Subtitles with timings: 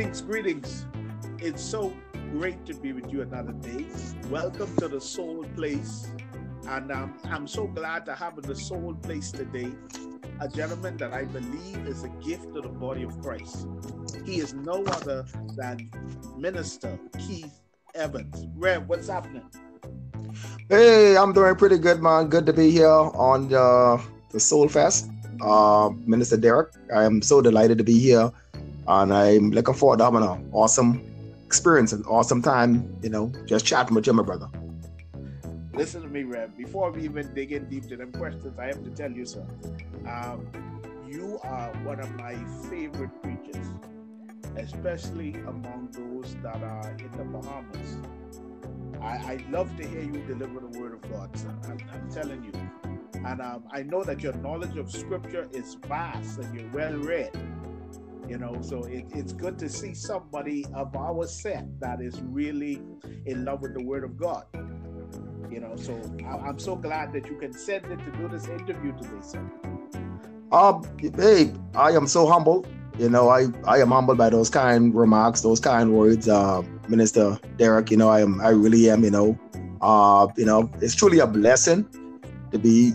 [0.00, 0.86] Greetings, greetings.
[1.40, 1.92] It's so
[2.32, 3.84] great to be with you another day.
[4.30, 6.10] Welcome to the Soul Place.
[6.66, 9.70] And um, I'm so glad to have in the Soul Place today
[10.40, 13.68] a gentleman that I believe is a gift to the body of Christ.
[14.24, 15.90] He is no other than
[16.34, 17.60] Minister Keith
[17.94, 18.46] Evans.
[18.56, 19.44] Rev, what's happening?
[20.70, 22.28] Hey, I'm doing pretty good, man.
[22.28, 25.10] Good to be here on uh, the Soul Fest.
[25.42, 28.32] Uh, Minister Derek, I am so delighted to be here
[28.90, 31.06] and I'm looking forward to having an awesome
[31.46, 34.48] experience, and awesome time, you know, just chatting with you, my brother.
[35.74, 36.56] Listen to me, Rev.
[36.56, 39.46] Before we even dig in deep to them questions, I have to tell you sir.
[40.08, 40.46] Um,
[41.08, 42.34] you are one of my
[42.68, 43.66] favorite preachers,
[44.56, 47.96] especially among those that are in the Bahamas.
[49.00, 51.54] I, I love to hear you deliver the word of God, sir.
[51.64, 52.52] I'm, I'm telling you.
[53.24, 57.30] And um, I know that your knowledge of scripture is vast and you're well read
[58.30, 62.80] you know so it, it's good to see somebody of our set that is really
[63.26, 64.44] in love with the word of god
[65.50, 69.20] you know so I, am so glad that you consented to do this interview today
[69.20, 69.44] sir.
[70.52, 70.84] Um
[71.16, 72.64] hey i am so humble
[73.00, 77.36] you know i i am humbled by those kind remarks those kind words uh minister
[77.56, 79.36] derek you know i am i really am you know
[79.80, 81.84] uh you know it's truly a blessing
[82.52, 82.92] to be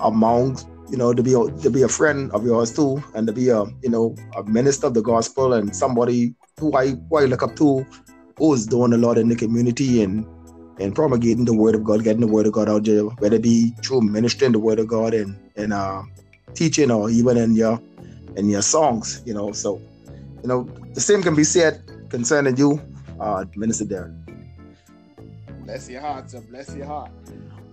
[0.00, 0.58] among
[0.90, 3.48] you know, to be a, to be a friend of yours too, and to be
[3.48, 7.42] a you know a minister of the gospel and somebody who I who I look
[7.42, 7.86] up to,
[8.38, 10.26] who's doing a lot in the community and
[10.80, 13.42] and promulgating the word of God, getting the word of God out there, whether it
[13.42, 16.02] be through ministering the word of God and and uh,
[16.54, 17.80] teaching or even in your
[18.36, 19.52] in your songs, you know.
[19.52, 19.80] So,
[20.42, 22.80] you know, the same can be said concerning you,
[23.20, 24.12] uh, Minister Derek.
[25.64, 26.40] Bless your heart, sir.
[26.40, 27.10] Bless your heart.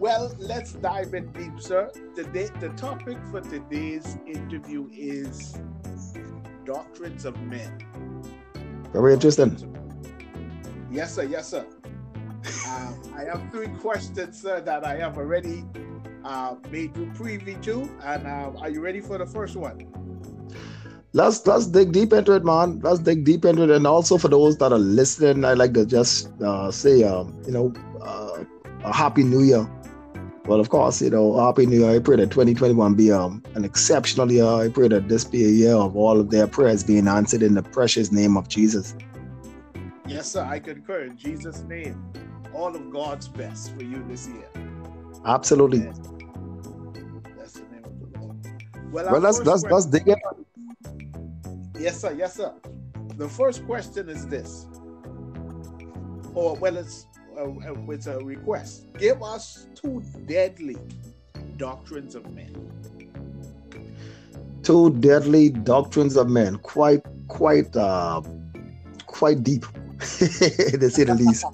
[0.01, 1.91] Well, let's dive in deep, sir.
[2.15, 5.53] Today, the topic for today's interview is
[6.65, 7.85] doctrines of men.
[8.93, 9.53] Very interesting.
[10.89, 11.21] Yes, sir.
[11.21, 11.67] Yes, sir.
[12.67, 15.65] um, I have three questions, sir, that I have already
[16.25, 17.87] uh, made you privy to.
[18.03, 19.85] And uh, are you ready for the first one?
[21.13, 22.79] Let's let's dig deep into it, man.
[22.79, 25.85] Let's dig deep into it, and also for those that are listening, I like to
[25.85, 27.71] just uh, say, um, you know,
[28.01, 28.43] uh,
[28.83, 29.69] a happy New Year
[30.45, 31.91] well, of course, you know, Happy New Year.
[31.91, 34.45] I pray that 2021 be um, an exceptional year.
[34.45, 37.53] I pray that this be a year of all of their prayers being answered in
[37.53, 38.95] the precious name of Jesus.
[40.07, 40.43] Yes, sir.
[40.43, 41.01] I concur.
[41.03, 42.03] In Jesus' name,
[42.53, 44.49] all of God's best for you this year.
[45.25, 45.79] Absolutely.
[45.79, 45.99] Yes.
[47.37, 48.37] That's the name of the Lord.
[48.91, 50.15] Well, well let's, let's, let's dig in.
[51.79, 52.13] Yes, sir.
[52.13, 52.51] Yes, sir.
[53.17, 54.65] The first question is this.
[56.33, 57.05] Or, well, it's
[57.37, 58.87] uh, uh, with a request.
[58.97, 60.77] Give us two deadly
[61.57, 62.55] doctrines of men.
[64.63, 66.57] Two deadly doctrines of men.
[66.57, 68.21] Quite, quite, uh,
[69.07, 69.65] quite deep,
[69.99, 71.45] to say the least.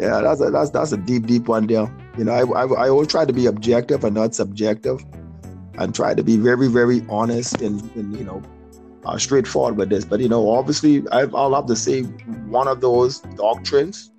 [0.00, 1.92] yeah, that's a that's that's a deep, deep one there.
[2.18, 5.04] You know, I, I I always try to be objective and not subjective,
[5.78, 8.42] and try to be very, very honest and, and you know,
[9.04, 10.04] uh, straightforward with this.
[10.04, 14.09] But you know, obviously, I, I'll have to say one of those doctrines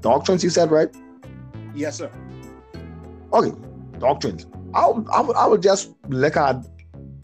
[0.00, 0.94] doctrines you said right?
[1.74, 2.10] Yes sir.
[3.32, 3.52] Okay
[4.00, 6.56] doctrines i'll i will, I will just look at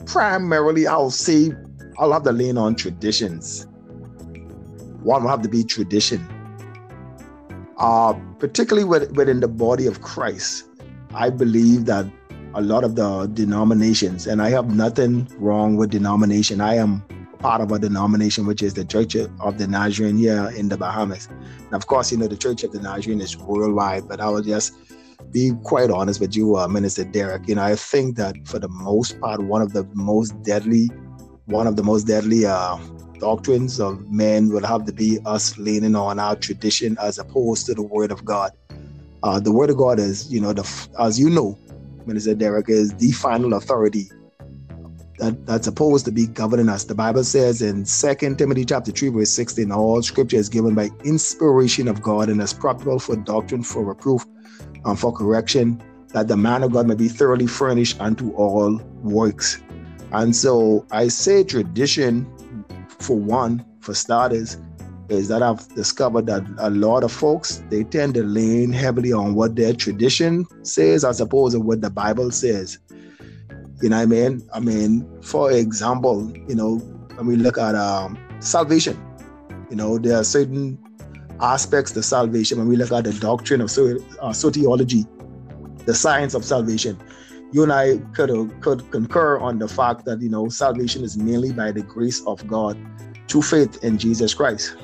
[0.04, 1.52] primarily i'll say
[1.98, 3.66] i'll have to lean on traditions.
[5.02, 6.26] One will have to be tradition.
[7.78, 10.64] Uh particularly with, within the body of christ
[11.14, 12.06] i believe that
[12.54, 16.60] a lot of the denominations and i have nothing wrong with denomination.
[16.60, 17.02] I am
[17.46, 21.28] part of a denomination, which is the Church of the Nazarene here in the Bahamas.
[21.66, 24.42] And of course, you know, the Church of the Nazarene is worldwide, but I will
[24.42, 24.74] just
[25.30, 27.46] be quite honest with you, uh, Minister Derek.
[27.46, 30.90] You know, I think that for the most part, one of the most deadly,
[31.44, 32.78] one of the most deadly uh,
[33.20, 37.74] doctrines of men will have to be us leaning on our tradition as opposed to
[37.74, 38.50] the Word of God.
[39.22, 40.66] Uh, the Word of God is, you know, the
[40.98, 41.56] as you know,
[42.06, 44.10] Minister Derek is the final authority
[45.18, 46.84] that, that's supposed to be governing us.
[46.84, 50.90] The Bible says in Second Timothy chapter 3, verse 16, all scripture is given by
[51.04, 54.24] inspiration of God and is profitable for doctrine, for reproof,
[54.84, 59.62] and for correction, that the man of God may be thoroughly furnished unto all works.
[60.12, 62.26] And so I say tradition,
[62.88, 64.58] for one, for starters,
[65.08, 69.34] is that I've discovered that a lot of folks they tend to lean heavily on
[69.34, 72.78] what their tradition says as opposed to what the Bible says.
[73.82, 74.48] You know what I mean?
[74.54, 76.76] I mean, for example, you know,
[77.16, 78.96] when we look at um, salvation,
[79.70, 80.78] you know, there are certain
[81.40, 85.06] aspects to salvation when we look at the doctrine of uh, soteriology,
[85.84, 86.98] the science of salvation.
[87.52, 91.16] You and I could uh, could concur on the fact that you know salvation is
[91.16, 92.76] mainly by the grace of God,
[93.28, 94.76] through faith in Jesus Christ.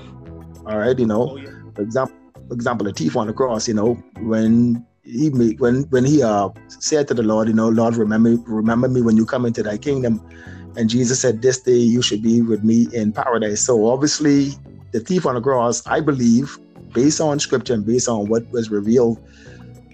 [0.66, 1.50] All right, you know, oh, yeah.
[1.74, 2.16] for example,
[2.46, 6.22] for example, the thief on the cross, you know, when he made when when he
[6.22, 9.62] uh said to the Lord, you know, Lord, remember remember me when you come into
[9.62, 10.20] thy kingdom.
[10.76, 13.60] And Jesus said, This day you should be with me in paradise.
[13.60, 14.52] So obviously,
[14.92, 16.58] the thief on the cross, I believe,
[16.92, 19.18] based on scripture and based on what was revealed,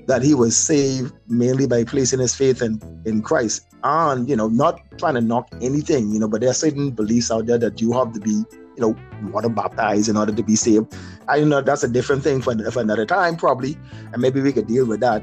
[0.07, 3.67] that he was saved mainly by placing his faith in, in Christ.
[3.83, 7.31] And, you know, not trying to knock anything, you know, but there are certain beliefs
[7.31, 8.43] out there that you have to be,
[8.79, 10.95] you know, water baptized in order to be saved.
[11.29, 13.77] I know that's a different thing for, for another time, probably,
[14.13, 15.23] and maybe we could deal with that.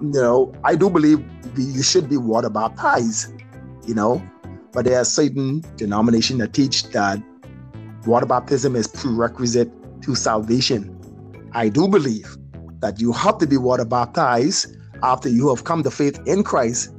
[0.00, 1.24] you know, I do believe
[1.56, 3.32] you should be water baptized,
[3.86, 4.22] you know,
[4.72, 7.22] but there are certain denominations that teach that
[8.06, 9.70] water baptism is prerequisite
[10.02, 10.96] to salvation.
[11.52, 12.36] I do believe
[12.80, 16.94] that you have to be water baptized after you have come to faith in Christ.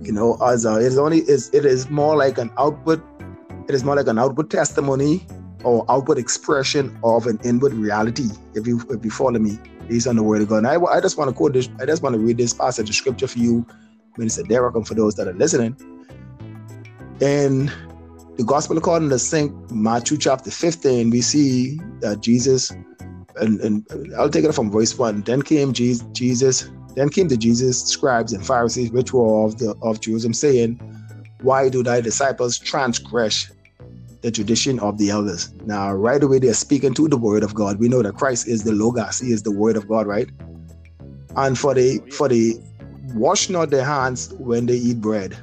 [0.00, 3.02] You know, as a, it is only is it is more like an outward,
[3.68, 5.26] it is more like an outward testimony
[5.64, 8.28] or outward expression of an inward reality.
[8.54, 9.58] If you if you follow me,
[9.88, 10.58] based on the word of God.
[10.58, 11.68] And I, I just want to quote this.
[11.80, 13.66] I just want to read this passage of scripture for you,
[14.16, 15.76] Minister Derek, and for those that are listening.
[17.20, 17.70] In
[18.36, 19.52] the Gospel according to St.
[19.72, 22.70] Matthew chapter 15, we see that Jesus,
[23.36, 23.86] and, and
[24.18, 25.22] I'll take it from verse 1.
[25.22, 30.00] Then came Jesus, then came to Jesus, scribes and Pharisees, which were of the of
[30.00, 30.78] Jerusalem, saying,
[31.40, 33.50] Why do thy disciples transgress
[34.22, 35.52] the tradition of the elders?
[35.64, 37.78] Now, right away, they're speaking to the word of God.
[37.78, 40.28] We know that Christ is the Logos, He is the word of God, right?
[41.36, 42.58] And for the oh, for the
[43.14, 45.36] wash not their hands when they eat bread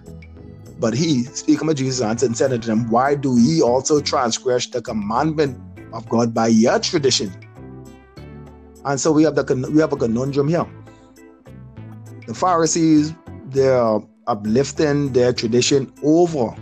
[0.83, 4.67] but he, speaking of Jesus, answered and said unto them, Why do ye also transgress
[4.67, 5.57] the commandment
[5.93, 7.31] of God by your tradition?
[8.83, 10.65] And so we have the we have a conundrum here.
[12.27, 13.13] The Pharisees,
[13.45, 16.53] they're uplifting their tradition over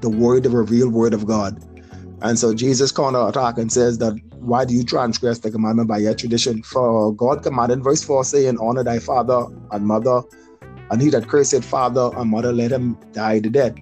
[0.00, 1.62] the word, the revealed word of God.
[2.22, 6.14] And so Jesus counterattack and says that why do you transgress the commandment by your
[6.14, 6.62] tradition?
[6.62, 10.22] For God commanded, verse 4 saying, Honor thy father and mother,
[10.90, 13.74] and he that cursed father and mother, let him die the death.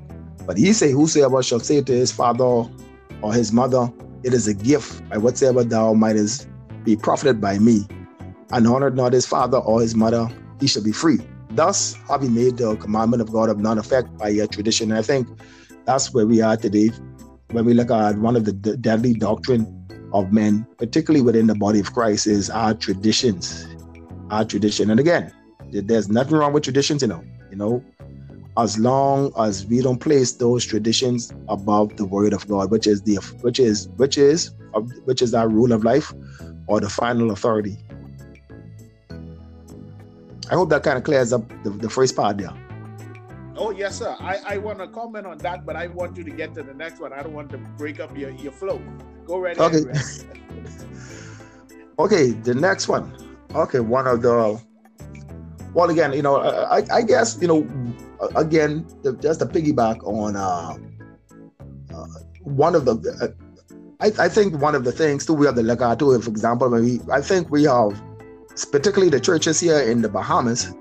[0.46, 2.68] But he say, Whosoever shall say to his father
[3.22, 3.90] or his mother,
[4.22, 6.48] It is a gift by whatsoever thou mightest
[6.84, 7.86] be profited by me,
[8.52, 10.28] and honor not his father or his mother,
[10.60, 11.18] he shall be free.
[11.50, 14.90] Thus have you made the commandment of God of none effect by your tradition.
[14.90, 15.28] And I think
[15.86, 16.90] that's where we are today
[17.52, 19.72] when we look at one of the deadly doctrine
[20.12, 23.66] of men, particularly within the body of Christ, is our traditions.
[24.30, 24.90] Our tradition.
[24.90, 25.32] And again,
[25.70, 27.22] there's nothing wrong with traditions, you know.
[27.50, 27.84] You know,
[28.58, 33.02] as long as we don't place those traditions above the word of God, which is
[33.02, 34.50] the which is which is
[35.04, 36.12] which is our rule of life
[36.66, 37.76] or the final authority.
[40.50, 42.52] I hope that kind of clears up the, the first part there.
[43.56, 44.16] Oh yes, sir.
[44.20, 46.74] I, I want to comment on that, but I want you to get to the
[46.74, 47.12] next one.
[47.12, 48.80] I don't want to break up your, your flow.
[49.24, 49.78] Go right okay.
[49.78, 50.38] ahead.
[51.98, 53.16] okay, the next one.
[53.54, 54.60] Okay, one of the
[55.76, 57.68] well, again, you know, I, I guess, you know,
[58.34, 58.86] again,
[59.20, 60.74] just a piggyback on uh,
[61.94, 62.06] uh,
[62.44, 63.28] one of the, uh,
[64.00, 67.00] I, I, think one of the things too, we have the legato, for example, maybe
[67.12, 68.02] I think we have,
[68.72, 70.72] particularly the churches here in the Bahamas,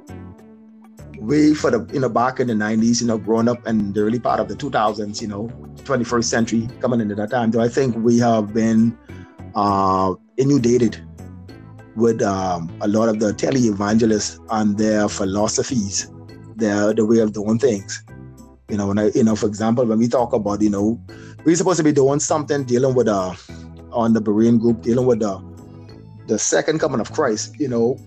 [1.25, 4.01] we for the, you know, back in the 90s, you know, growing up and the
[4.01, 5.47] early part of the 2000s, you know,
[5.83, 7.51] 21st century coming into that time.
[7.51, 8.97] So I think we have been
[9.55, 11.01] uh, inundated
[11.95, 16.11] with um, a lot of the tele-evangelists and their philosophies,
[16.55, 18.03] their the way of doing things.
[18.69, 20.99] You know, when I, you know, for example, when we talk about, you know,
[21.45, 23.33] we're supposed to be doing something dealing with uh
[23.91, 25.41] on the Berean group, dealing with the
[26.27, 27.97] the second coming of Christ, you know,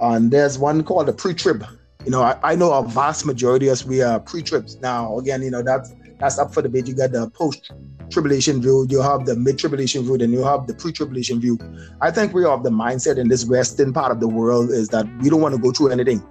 [0.00, 1.64] and there's one called the pre-trib.
[2.06, 5.42] You know, I, I know a vast majority of us we are pre-tribs Now, again,
[5.42, 6.86] you know, that's that's up for debate.
[6.86, 7.72] You got the post
[8.10, 11.58] tribulation view, you have the mid tribulation view, then you have the pre tribulation view.
[12.00, 15.04] I think we have the mindset in this Western part of the world is that
[15.20, 16.24] we don't want to go through anything.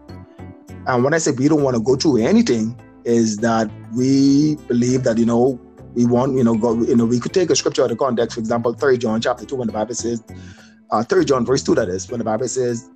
[0.88, 5.04] And when I say we don't want to go through anything, is that we believe
[5.04, 5.60] that, you know,
[5.94, 8.40] we want, you know, you know, we could take a scripture out of context, for
[8.40, 10.24] example, 3 John chapter 2, when the Bible says,
[10.92, 12.90] uh, 3 John verse 2, that is, when the Bible says,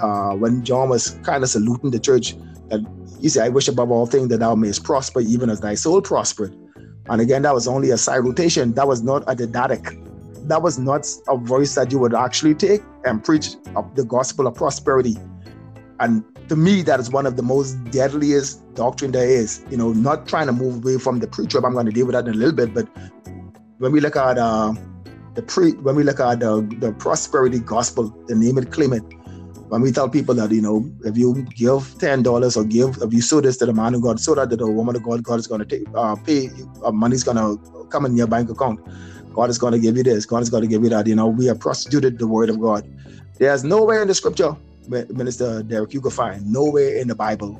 [0.00, 2.36] uh, when John was kind of saluting the church,
[2.68, 2.80] that
[3.20, 6.02] he said, I wish above all things that thou mayest prosper, even as thy soul
[6.02, 6.56] prospered.
[7.08, 8.72] And again, that was only a salutation.
[8.74, 9.98] That was not a didactic.
[10.48, 13.56] That was not a voice that you would actually take and preach
[13.94, 15.16] the gospel of prosperity.
[16.00, 19.64] And to me, that is one of the most deadliest doctrine there is.
[19.70, 21.64] You know, not trying to move away from the pre-trib.
[21.64, 22.74] I'm going to deal with that in a little bit.
[22.74, 22.88] But
[23.78, 24.74] when we look at uh,
[25.34, 29.02] the pre, when we look at the, the prosperity gospel, the name it, claim it,
[29.72, 33.10] when we tell people that, you know, if you give ten dollars or give if
[33.14, 35.22] you sow this to the man of God, so that to the woman of God,
[35.24, 36.50] God is gonna take uh, pay
[36.84, 37.56] uh, money's gonna
[37.88, 38.80] come in your bank account.
[39.32, 41.06] God is gonna give you this, God is gonna give you that.
[41.06, 42.84] You know, we have prostituted the word of God.
[43.38, 47.58] There's nowhere in the scripture, Minister Derek, you could find nowhere in the Bible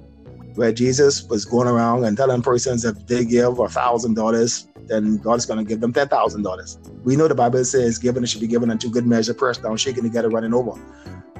[0.57, 5.16] where Jesus was going around and telling persons if they give a thousand dollars, then
[5.16, 6.78] God is going to give them ten thousand dollars.
[7.04, 9.78] We know the Bible says, "Given it should be given unto good measure, pressed down,
[9.78, 10.73] shaking together, running over."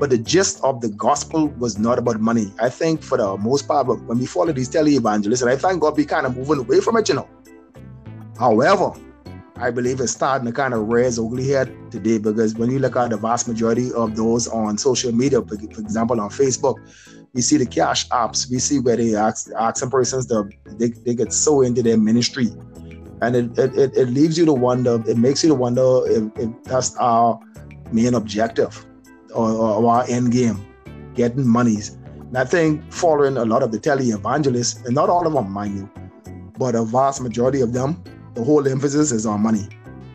[0.03, 2.53] But the gist of the gospel was not about money.
[2.59, 5.97] I think for the most part, when we follow these televangelists, and I thank God
[5.97, 7.29] we kind of moving away from it, you know.
[8.37, 8.95] However,
[9.55, 12.97] I believe it's starting to kind of raise ugly head today because when you look
[12.97, 16.79] at the vast majority of those on social media, for, example, on Facebook,
[17.33, 21.15] we see the cash apps, we see where they ask asking persons to they, they
[21.15, 22.49] get so into their ministry.
[23.21, 26.65] And it, it, it leaves you to wonder, it makes you to wonder if, if
[26.65, 27.39] that's our
[27.93, 28.85] main objective
[29.35, 30.65] or, or our end game,
[31.15, 31.99] getting monies.
[32.17, 35.51] And I think following a lot of the tele evangelists, and not all of them,
[35.51, 35.91] mind you,
[36.59, 38.03] but a vast majority of them,
[38.35, 39.69] the whole emphasis is on money.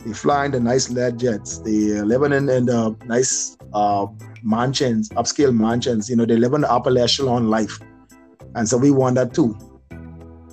[0.05, 1.59] They fly in the nice Lear jets.
[1.59, 4.07] They living in, in the nice uh,
[4.41, 6.09] mansions, upscale mansions.
[6.09, 7.79] You know, they live in the upper echelon life.
[8.55, 9.55] And so we want that too.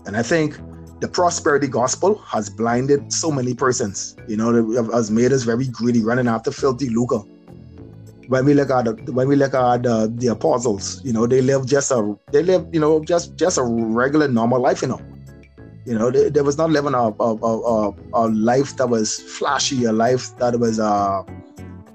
[0.07, 0.59] And I think
[1.01, 4.17] the prosperity gospel has blinded so many persons.
[4.29, 7.23] You know, has made us very greedy, running after filthy lucre
[8.29, 11.67] when we look at when we look at the, the apostles, you know, they live
[11.67, 15.01] just a they live, you know, just just a regular normal life, you know.
[15.87, 19.85] You know, they, they was not living a a, a, a life that was flashy,
[19.85, 21.23] a life that was uh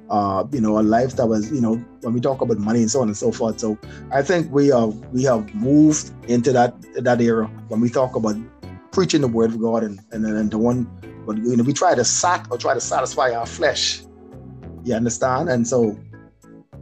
[0.09, 2.89] uh, you know, a life that was, you know, when we talk about money and
[2.89, 3.59] so on and so forth.
[3.59, 3.77] So
[4.11, 8.35] I think we have we have moved into that that era when we talk about
[8.91, 10.85] preaching the word of God and and, and the one
[11.25, 14.01] when you know we try to sack or try to satisfy our flesh.
[14.83, 15.49] You understand?
[15.49, 15.97] And so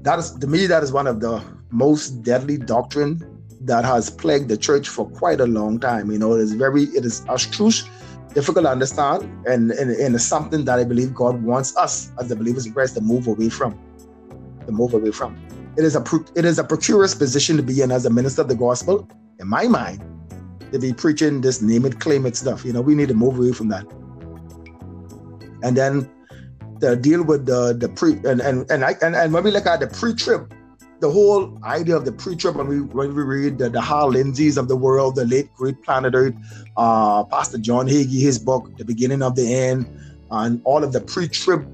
[0.08, 3.22] that is to me that is one of the most deadly doctrine
[3.60, 6.10] that has plagued the church for quite a long time.
[6.10, 7.84] You know, it is very it is abstruse,
[8.34, 12.30] difficult to understand, and, and, and it's something that I believe God wants us as
[12.30, 13.78] the believers in Christ to move away from.
[14.66, 15.36] To move away from.
[15.76, 16.04] It is a
[16.36, 19.10] it is a precarious position to be in as a minister of the gospel,
[19.40, 20.02] in my mind,
[20.72, 22.64] to be preaching this name it, claim it stuff.
[22.64, 23.86] You know, we need to move away from that.
[25.64, 26.10] And then
[26.80, 29.66] the deal with the the pre and and and, I, and, and when we look
[29.66, 30.54] at the pre-trib,
[31.00, 34.58] the whole idea of the pre-trib when we when we read the, the Hal Lindsays
[34.58, 36.36] of the world, the late great planet Earth,
[36.78, 39.88] uh, Pastor John Hagee, his book, The Beginning of the End,
[40.32, 41.68] and all of the pre-trib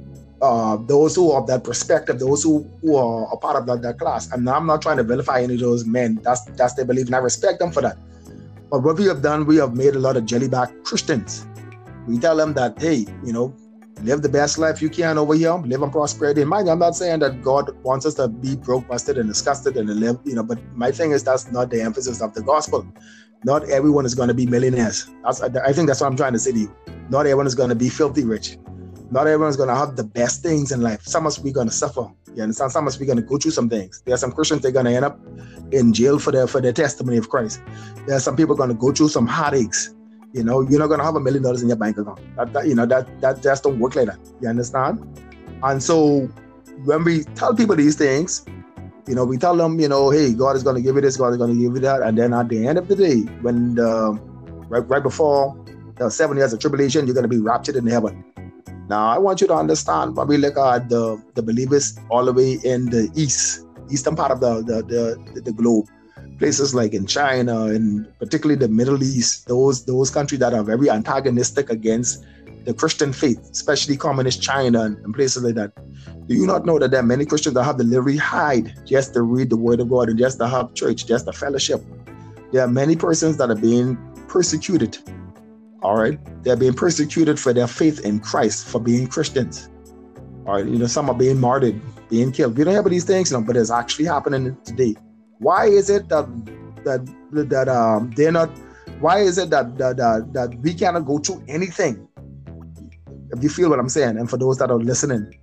[0.43, 3.81] uh, those who are of that perspective, those who, who are a part of that,
[3.81, 4.29] that class.
[4.31, 6.19] And I'm not trying to vilify any of those men.
[6.21, 7.97] That's that's their belief, and I respect them for that.
[8.69, 11.47] But what we have done, we have made a lot of jellyback Christians.
[12.07, 13.55] We tell them that, hey, you know,
[14.03, 16.41] live the best life you can over here, live in prosperity.
[16.41, 19.77] And mind I'm not saying that God wants us to be broke, busted, and disgusted
[19.77, 22.85] and live, you know, but my thing is that's not the emphasis of the gospel.
[23.45, 25.09] Not everyone is going to be millionaires.
[25.23, 26.75] That's, I think that's what I'm trying to say to you.
[27.09, 28.57] Not everyone is going to be filthy rich.
[29.11, 31.03] Not everyone is going to have the best things in life.
[31.03, 32.09] Some of us we're going to suffer.
[32.33, 32.71] You understand?
[32.71, 34.01] Some of us we're going to go through some things.
[34.05, 35.19] There are some Christians they're going to end up
[35.71, 37.61] in jail for their for their testimony of Christ.
[38.07, 39.92] There are some people going to go through some heartaches
[40.33, 42.19] you know, you're not gonna have a million dollars in your bank account.
[42.35, 44.19] That, that, you know that that just don't work like that.
[44.41, 44.99] You understand?
[45.61, 46.27] And so
[46.83, 48.45] when we tell people these things,
[49.07, 51.29] you know, we tell them, you know, hey, God is gonna give you this, God
[51.29, 54.19] is gonna give you that, and then at the end of the day, when the
[54.69, 55.55] right right before
[55.97, 58.23] the seven years of tribulation, you're gonna be raptured in heaven.
[58.89, 62.33] Now, I want you to understand when we look at the, the believers all the
[62.33, 64.81] way in the east, eastern part of the the,
[65.33, 65.87] the, the globe
[66.43, 70.89] places like in China and particularly the Middle East, those those countries that are very
[70.89, 72.25] antagonistic against
[72.65, 75.71] the Christian faith, especially communist China and, places like that.
[76.27, 79.13] Do you not know that there are many Christians that have to literally hide just
[79.13, 81.81] to read the Word of God and just to have church, just to fellowship?
[82.51, 83.97] There are many persons that are being
[84.27, 84.97] persecuted.
[85.81, 89.69] All right, they're being persecuted for their faith in Christ, for being Christians.
[90.45, 92.57] All right, you know, some are being martyred, being killed.
[92.57, 94.95] We don't have these things, you know, but it's actually happening today.
[95.39, 96.27] Why is it that
[96.83, 97.05] that
[97.49, 98.49] that um they're not?
[98.99, 102.07] Why is it that that that, that we cannot go through anything?
[103.31, 105.33] If you feel what I'm saying, and for those that are listening,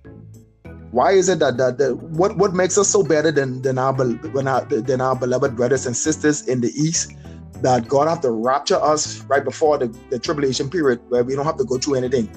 [0.91, 3.93] why is it that, that, that what what makes us so better than than our
[3.93, 7.13] than our beloved brothers and sisters in the east
[7.61, 11.45] that God have to rapture us right before the, the tribulation period where we don't
[11.45, 12.29] have to go through anything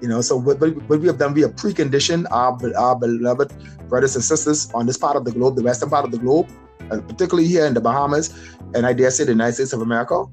[0.00, 3.52] you know so what, what we have done we have preconditioned our, our beloved
[3.88, 6.48] brothers and sisters on this part of the globe the western part of the globe
[6.88, 8.34] particularly here in the Bahamas,
[8.74, 10.24] and I dare say the United States of America,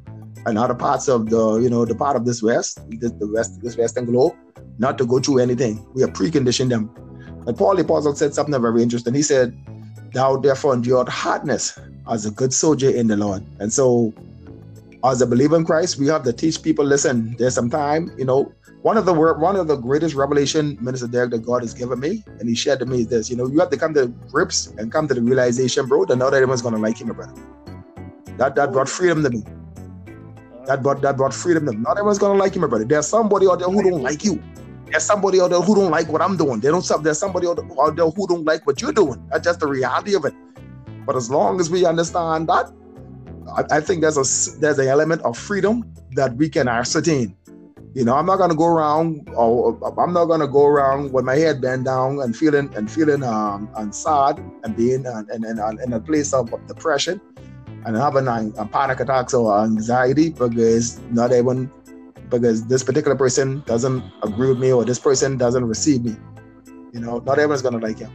[0.46, 3.62] and other parts of the, you know, the part of this West, this, the West,
[3.62, 4.34] this Western globe,
[4.78, 5.86] not to go through anything.
[5.94, 6.90] We have preconditioned them.
[7.48, 9.14] And Paul the Apostle said something very interesting.
[9.14, 9.58] He said,
[10.14, 11.78] thou therefore endured hardness
[12.10, 13.44] as a good soldier in the Lord.
[13.60, 14.14] And so,
[15.04, 16.86] as a believer in Christ, we have to teach people.
[16.86, 18.12] Listen, there's some time.
[18.18, 18.54] You know,
[18.84, 22.22] one of the one of the greatest revelation, Minister Derek, that God has given me,
[22.40, 23.30] and He shared to me is this.
[23.30, 26.18] You know, you have to come to grips and come to the realization, bro, that
[26.18, 27.34] not everyone's gonna like you, brother.
[28.38, 29.44] That that brought freedom to me.
[30.66, 31.78] That brought that brought freedom to me.
[31.78, 32.84] Not everyone's gonna like you, my brother.
[32.84, 34.44] There's somebody out there who don't like you.
[34.92, 36.60] There's somebody out there who don't like what I'm doing.
[36.60, 36.86] They don't.
[37.04, 39.26] There's somebody out there who don't like what you're doing.
[39.32, 40.34] That's just the reality of it.
[41.06, 42.70] But as long as we understand that,
[43.56, 47.38] I, I think there's a there's an element of freedom that we can ascertain.
[47.94, 51.36] You know, I'm not gonna go around, or I'm not gonna go around with my
[51.36, 55.60] head bent down and feeling and feeling um and sad and being uh, and in,
[55.84, 57.22] in, a place of depression
[57.86, 61.70] and having a, panic attacks or anxiety because not even
[62.30, 66.16] because this particular person doesn't agree with me or this person doesn't receive me.
[66.94, 68.10] You know, not everyone's gonna like you.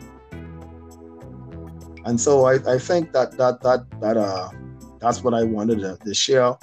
[2.04, 4.48] And so I, I think that that that that uh
[4.98, 6.56] that's what I wanted to, to share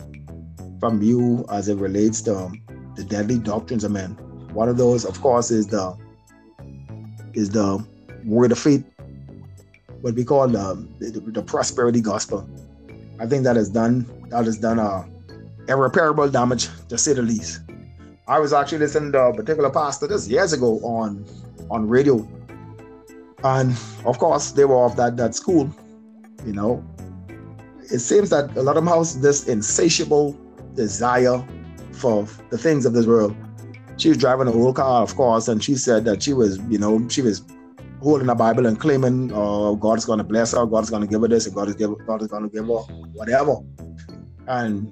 [0.81, 2.64] from you as it relates to um,
[2.95, 4.11] the deadly doctrines of men.
[4.53, 5.97] One of those, of course, is the
[7.33, 7.85] is the
[8.25, 8.83] word of faith,
[10.01, 12.49] what we call the, the, the prosperity gospel.
[13.19, 15.05] I think that has done that has done uh,
[15.67, 17.61] irreparable damage to say the least.
[18.27, 21.25] I was actually listening to a particular pastor just years ago on
[21.69, 22.27] on radio,
[23.43, 23.71] and
[24.05, 25.69] of course they were of that that school.
[26.45, 26.83] You know,
[27.91, 30.37] it seems that a lot of them have this insatiable
[30.75, 31.43] desire
[31.95, 33.35] for the things of this world.
[33.97, 36.77] She was driving an old car, of course, and she said that she was, you
[36.77, 37.43] know, she was
[38.01, 41.01] holding a Bible and claiming, "Oh, God is going to bless her, God is going
[41.01, 42.81] to give her this, God is God is going to give her
[43.13, 43.55] whatever."
[44.47, 44.91] And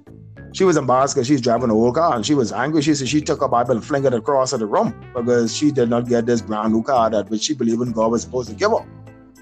[0.54, 2.82] she was embarrassed because she's driving an old car, and she was angry.
[2.82, 5.72] She said she took her Bible and flung it across at the room because she
[5.72, 8.50] did not get this brand new car that which she believed in God was supposed
[8.50, 8.86] to give her.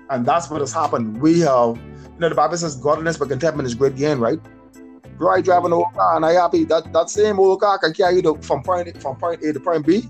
[0.09, 1.21] And that's what has happened.
[1.21, 4.39] We have, you know, the Bible says godliness but contentment is great gain, right?
[5.29, 8.15] I driving an old car and I happy that that same old car can carry
[8.15, 10.09] you to, from point from point A to point B,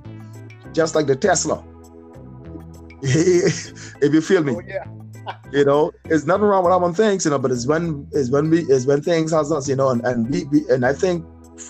[0.74, 1.64] just like the Tesla.
[3.02, 4.54] if you feel me.
[4.56, 4.86] Oh, yeah.
[5.52, 8.50] you know, it's nothing wrong with our things, you know, but it's when it's when
[8.50, 11.26] we it's when things has us, you know, and and we, we and I think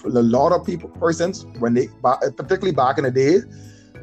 [0.06, 1.89] a lot of people persons when they
[2.38, 3.45] particularly back in the days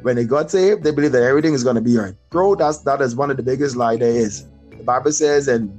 [0.02, 2.14] when they got saved, they believe that everything is going to be right.
[2.30, 4.46] Bro, that's that is one of the biggest lie there is.
[4.70, 5.78] The Bible says in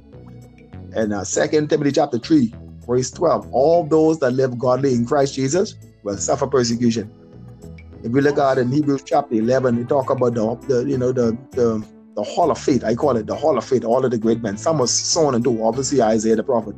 [0.95, 2.53] in uh, Second Timothy chapter three,
[2.89, 7.11] verse twelve, all those that live godly in Christ Jesus will suffer persecution.
[8.03, 11.11] If we look at in Hebrews chapter 11, we talk about the, the you know
[11.11, 12.83] the, the the hall of faith.
[12.83, 13.85] I call it the hall of faith.
[13.85, 14.57] All of the great men.
[14.57, 16.75] Some was sown into obviously Isaiah the prophet.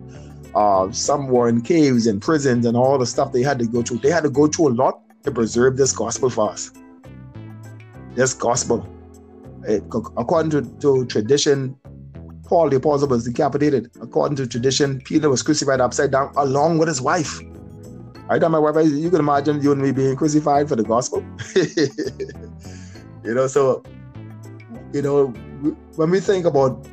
[0.54, 3.82] Uh, some were in caves and prisons and all the stuff they had to go
[3.82, 4.00] through.
[4.00, 6.72] They had to go through a lot to preserve this gospel for us.
[8.16, 8.86] This gospel,
[9.64, 9.84] it,
[10.18, 11.78] according to, to tradition,
[12.52, 13.90] Paul the apostle was decapitated.
[14.02, 17.40] According to tradition, Peter was crucified upside down along with his wife.
[18.30, 21.24] I tell my wife, you can imagine you and me being crucified for the gospel.
[23.24, 23.82] you know, so,
[24.92, 25.28] you know,
[25.96, 26.86] when we think about,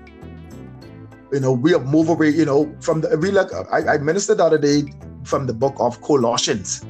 [1.32, 4.38] you know, we have moved away, you know, from the, we like, I, I ministered
[4.38, 4.84] the other day
[5.24, 6.86] from the book of Colossians.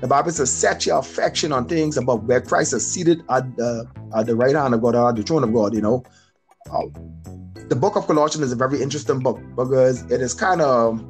[0.00, 3.86] The Bible says, set your affection on things above where Christ is seated at the,
[4.16, 6.02] at the right hand of God, at the throne of God, you know.
[6.70, 6.86] Uh,
[7.72, 11.00] the book of Colossians is a very interesting book because it is kind of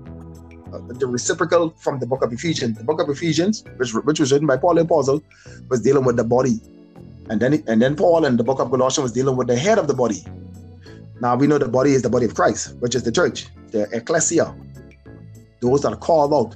[0.72, 2.78] uh, the reciprocal from the book of Ephesians.
[2.78, 5.20] The book of Ephesians, which, which was written by Paul the Apostle,
[5.68, 6.60] was dealing with the body.
[7.28, 9.76] And then, and then Paul in the book of Colossians was dealing with the head
[9.76, 10.24] of the body.
[11.20, 13.88] Now we know the body is the body of Christ, which is the church, the
[13.90, 14.54] ecclesia,
[15.60, 16.54] those that are called out.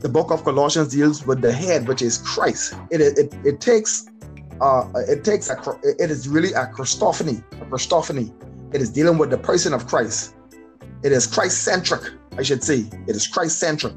[0.00, 2.74] The book of Colossians deals with the head, which is Christ.
[2.90, 4.06] It, it, it takes
[4.62, 8.32] uh, it takes a, it is really a Christophany, a Christophany.
[8.72, 10.34] It is dealing with the person of Christ.
[11.02, 12.02] It is Christ centric.
[12.36, 12.86] I should say.
[13.06, 13.96] It is Christ centric.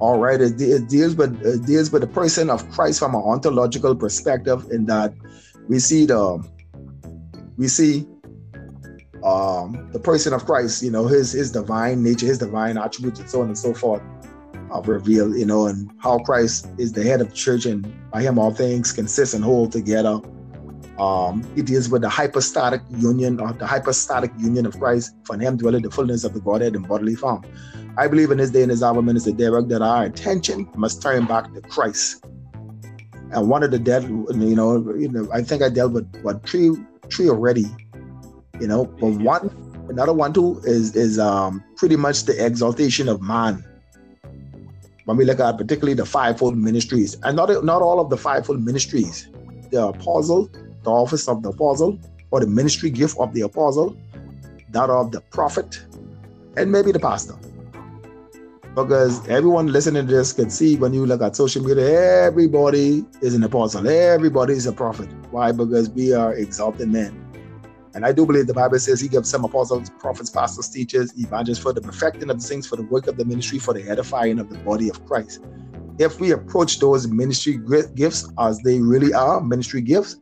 [0.00, 3.22] All right, it, it deals with it deals with the person of Christ from an
[3.22, 5.14] ontological perspective, in that
[5.68, 6.42] we see the
[7.58, 8.06] we see
[9.22, 13.28] um, the person of Christ, you know, his his divine nature, his divine attributes, and
[13.28, 14.02] so on and so forth,
[14.70, 18.22] are revealed, you know, and how Christ is the head of the church, and by
[18.22, 20.20] him all things consist and hold together.
[21.00, 25.14] Um, it deals with the hypostatic union or the hypostatic union of Christ.
[25.24, 27.42] For him dwelleth the fullness of the Godhead in bodily form.
[27.96, 31.24] I believe in this day and this hour, Minister Derek, that our attention must turn
[31.24, 32.22] back to Christ.
[33.32, 36.46] And one of the dead, you know, you know, I think I dealt with what
[36.46, 36.70] three,
[37.10, 37.66] three already,
[38.60, 39.50] you know, but one,
[39.88, 43.64] another one too is is um pretty much the exaltation of man.
[45.06, 48.62] When we look at particularly the fivefold ministries, and not not all of the fivefold
[48.62, 49.28] ministries,
[49.70, 50.50] the apostle,
[50.82, 51.98] the office of the apostle
[52.30, 53.96] or the ministry gift of the apostle,
[54.70, 55.84] that of the prophet
[56.56, 57.34] and maybe the pastor.
[58.74, 63.34] Because everyone listening to this can see when you look at social media, everybody is
[63.34, 65.08] an apostle, everybody is a prophet.
[65.32, 65.50] Why?
[65.50, 67.26] Because we are exalted men.
[67.94, 71.58] And I do believe the Bible says he gives some apostles, prophets, pastors, teachers, evangelists
[71.58, 74.38] for the perfecting of the things, for the work of the ministry, for the edifying
[74.38, 75.42] of the body of Christ.
[75.98, 77.58] If we approach those ministry
[77.96, 80.20] gifts as they really are, ministry gifts,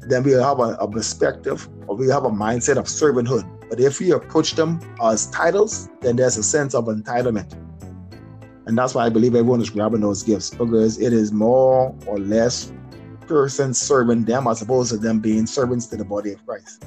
[0.00, 3.48] then we have a, a perspective or we have a mindset of servanthood.
[3.68, 7.52] But if we approach them as titles, then there's a sense of entitlement.
[8.66, 12.18] And that's why I believe everyone is grabbing those gifts because it is more or
[12.18, 12.72] less
[13.26, 16.84] persons serving them as opposed to them being servants to the body of Christ.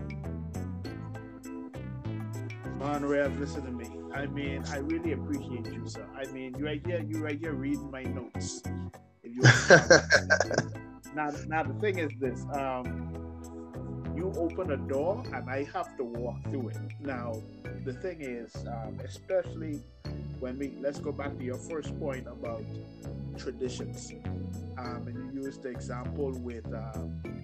[2.80, 3.89] Man, Rev, listen to me.
[4.13, 6.06] I mean, I really appreciate you, sir.
[6.15, 8.62] I mean, you right here, you right here reading my notes.
[11.15, 13.13] Now, now the thing is this: um,
[14.15, 16.77] you open a door, and I have to walk through it.
[16.99, 17.33] Now,
[17.85, 19.81] the thing is, um, especially
[20.39, 22.63] when we let's go back to your first point about
[23.37, 24.11] traditions
[24.79, 26.93] um, and you used the example with uh,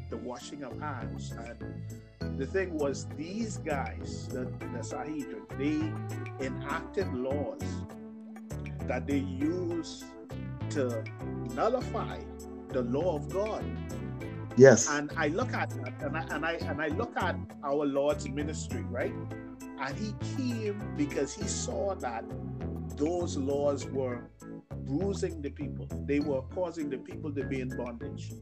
[0.09, 7.61] the washing of hands and the thing was these guys the, the they enacted laws
[8.87, 10.03] that they use
[10.71, 11.03] to
[11.53, 12.17] nullify
[12.69, 13.63] the law of God
[14.56, 17.86] yes and I look at that and I, and I and I look at our
[17.86, 19.13] Lord's ministry right
[19.80, 22.25] and he came because he saw that
[22.95, 24.30] those laws were
[24.88, 25.88] bruising the people.
[26.06, 28.34] They were causing the people to be in bondage.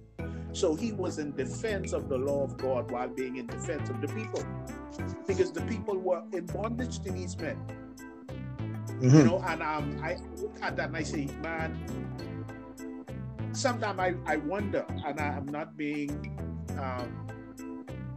[0.53, 3.99] So he was in defense of the law of God while being in defense of
[3.99, 4.43] the people.
[5.27, 7.57] Because the people were in bondage to these men.
[8.87, 9.17] Mm-hmm.
[9.17, 11.77] You know, and um, I look at that and I say, man,
[13.55, 16.11] sometimes I, I wonder, and I, am not being
[16.79, 17.27] um,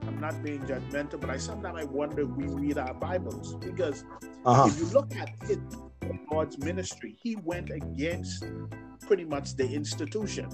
[0.07, 4.05] I'm not being judgmental, but I sometimes I wonder if we read our Bibles because
[4.44, 4.68] uh-huh.
[4.68, 5.61] if you look at it,
[6.31, 8.44] God's ministry, he went against
[9.07, 10.48] pretty much the institution.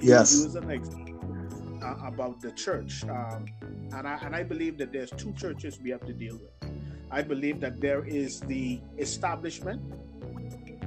[0.00, 0.44] He yes.
[0.44, 3.46] Was an example uh, about the church, um,
[3.92, 6.70] and I and I believe that there's two churches we have to deal with.
[7.10, 9.80] I believe that there is the establishment,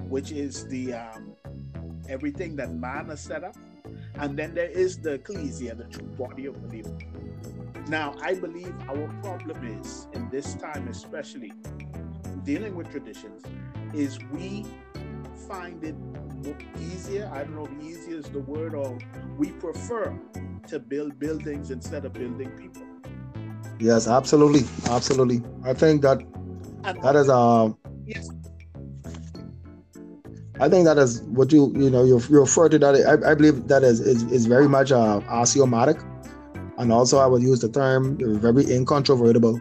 [0.08, 1.31] which is the um,
[2.10, 3.56] everything that man has set up,
[4.16, 7.02] and then there is the ecclesia, the true body of believers.
[7.88, 11.52] Now, I believe our problem is in this time, especially
[12.44, 13.44] dealing with traditions,
[13.94, 14.66] is we
[15.48, 15.96] find it
[16.80, 17.30] easier.
[17.34, 18.98] I don't know if easier is the word, or
[19.38, 20.18] we prefer
[20.68, 22.84] to build buildings instead of building people.
[23.80, 25.42] Yes, absolutely, absolutely.
[25.64, 26.22] I think that
[26.84, 27.78] and that is um.
[28.06, 28.30] Yes.
[30.62, 32.94] I think that is what you you know you, you refer to that.
[32.96, 35.98] I, I believe that is is, is very much uh, axiomatic,
[36.78, 39.60] and also I would use the term very incontrovertible.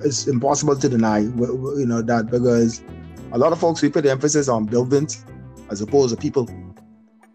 [0.00, 2.82] It's impossible to deny you know that because
[3.30, 5.24] a lot of folks we put emphasis on buildings
[5.70, 6.50] as opposed to people.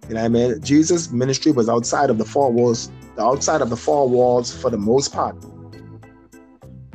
[0.10, 0.62] You know what I mean?
[0.62, 4.70] Jesus' ministry was outside of the four walls, the outside of the four walls for
[4.70, 5.38] the most part.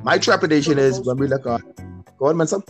[0.03, 1.63] My trepidation is when we look at
[2.19, 2.63] go ahead, Mensa.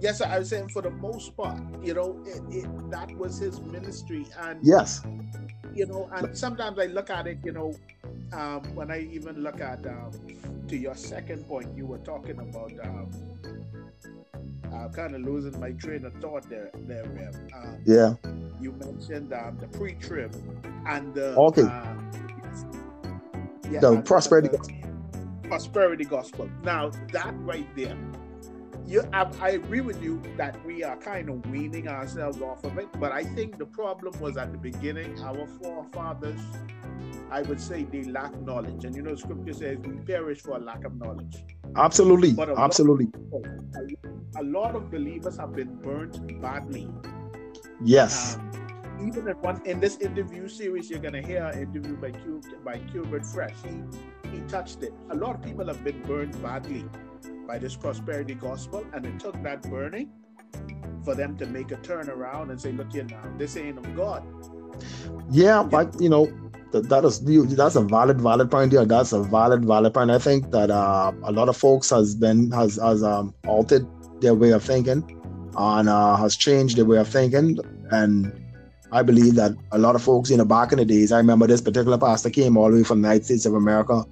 [0.00, 3.60] Yes, I was saying for the most part, you know, it, it, that was his
[3.60, 5.02] ministry, and yes,
[5.74, 7.74] you know, and sometimes I look at it, you know,
[8.32, 10.12] um, when I even look at um,
[10.68, 13.10] to your second point, you were talking about um,
[14.72, 17.36] I'm kind of losing my train of thought there, there, Rev.
[17.54, 18.14] Um, yeah.
[18.60, 20.34] You mentioned um, the pre-trib
[20.86, 21.62] and the okay.
[21.62, 21.94] Uh,
[23.70, 24.76] yeah, the prosperity the, gospel.
[25.42, 26.50] prosperity gospel.
[26.62, 27.96] Now that right there,
[28.90, 32.76] you, I, I, agree with you that we are kind of weaning ourselves off of
[32.76, 32.88] it.
[32.98, 35.18] But I think the problem was at the beginning.
[35.20, 36.40] Our forefathers,
[37.30, 40.60] I would say, they lack knowledge, and you know, Scripture says we perish for a
[40.60, 41.36] lack of knowledge.
[41.76, 43.08] Absolutely, absolutely.
[43.30, 46.88] Lot of, a lot of believers have been burnt badly.
[47.84, 48.36] Yes.
[48.36, 52.42] Um, even in one in this interview series, you're gonna hear an interview by Q,
[52.64, 53.54] by Qbert Fresh.
[53.64, 54.92] He he touched it.
[55.10, 56.84] A lot of people have been burned badly
[57.50, 60.08] by this prosperity gospel, and it took that burning
[61.04, 64.22] for them to make a turnaround and say, "Look here now, this ain't of God."
[65.38, 66.24] Yeah, but you know,
[66.72, 67.16] that, that is
[67.56, 68.84] that's a valid valid point here.
[68.84, 70.12] That's a valid valid point.
[70.18, 73.88] I think that uh, a lot of folks has been has has um, altered
[74.20, 75.02] their way of thinking
[75.56, 77.58] and uh, has changed their way of thinking.
[77.90, 78.32] And
[78.92, 81.48] I believe that a lot of folks, you know, back in the days, I remember
[81.48, 84.04] this particular pastor came all the way from the United States of America,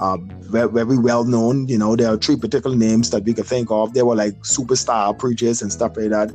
[0.00, 1.68] uh, very, well known.
[1.68, 3.94] You know, there are three particular names that we could think of.
[3.94, 6.32] They were like superstar preachers and stuff like that.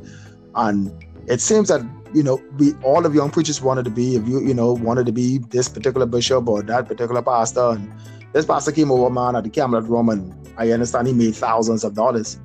[0.54, 0.92] And
[1.28, 1.82] it seems that
[2.14, 5.06] you know we all of young preachers wanted to be if you you know wanted
[5.06, 7.90] to be this particular bishop or that particular pastor and
[8.34, 11.84] this pastor came over man at the Camelot Room and I understand he made thousands
[11.84, 12.38] of dollars.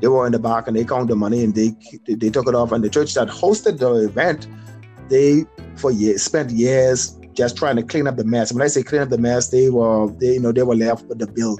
[0.00, 1.74] They were in the back and they counted the money and they
[2.06, 2.72] they took it off.
[2.72, 4.46] And the church that hosted the event,
[5.08, 5.44] they
[5.76, 8.52] for years spent years just trying to clean up the mess.
[8.52, 11.06] When I say clean up the mess, they were they you know they were left
[11.06, 11.58] with the bill.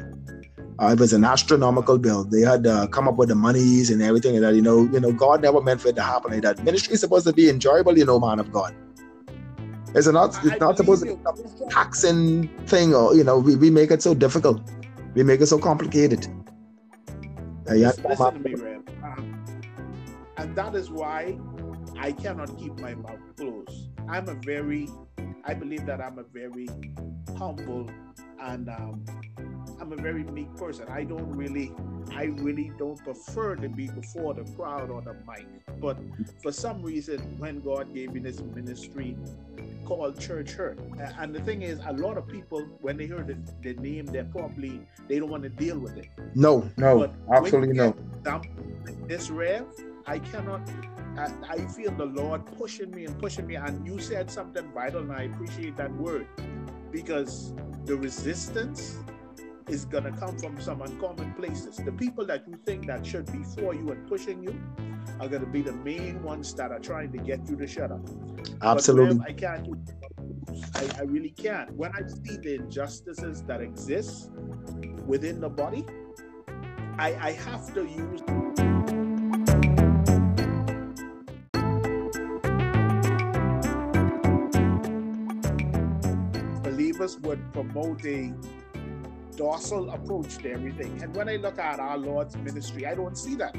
[0.81, 2.25] Uh, it was an astronomical bill.
[2.25, 4.55] They had to come up with the monies and everything and that.
[4.55, 6.65] You know, you know, God never meant for it to happen like that.
[6.65, 8.75] Ministry is supposed to be enjoyable, you know, man of God.
[9.95, 13.71] It's not it's not supposed to be a taxing thing or you know, we, we
[13.71, 14.61] make it so difficult.
[15.15, 16.27] We make it so complicated.
[17.71, 18.55] Uh, yeah, listen, me.
[19.03, 19.45] Um,
[20.37, 21.39] and that is why
[21.97, 23.94] I cannot keep my mouth closed.
[24.09, 24.88] I'm a very,
[25.45, 26.69] I believe that I'm a very
[27.37, 27.90] humble
[28.40, 29.05] and um,
[29.81, 30.87] I'm a very meek person.
[30.88, 31.73] I don't really,
[32.14, 35.47] I really don't prefer to be before the crowd or the mic.
[35.81, 35.99] But
[36.43, 39.17] for some reason, when God gave me this ministry
[39.85, 40.79] called Church Hurt,
[41.19, 44.25] and the thing is, a lot of people when they hear the, the name, they're
[44.25, 46.09] probably they don't want to deal with it.
[46.35, 47.95] No, no, but absolutely no.
[49.07, 49.67] This rev,
[50.07, 50.69] I cannot.
[51.17, 55.01] I, I feel the Lord pushing me and pushing me, and you said something vital,
[55.01, 56.27] and I appreciate that word
[56.90, 57.53] because
[57.85, 58.99] the resistance
[59.69, 61.77] is going to come from some uncommon places.
[61.77, 64.61] The people that you think that should be for you and pushing you
[65.21, 67.90] are going to be the main ones that are trying to get you to shut
[67.90, 68.07] up.
[68.62, 69.21] Absolutely.
[69.27, 69.69] I can't.
[70.75, 71.73] I, I really can't.
[71.75, 74.31] When I see the injustices that exist
[75.07, 75.85] within the body,
[76.99, 78.63] I, I have to use.
[87.05, 88.33] Would promote a
[89.37, 91.03] docile approach to everything.
[91.03, 93.55] And when I look at our Lord's ministry, I don't see that.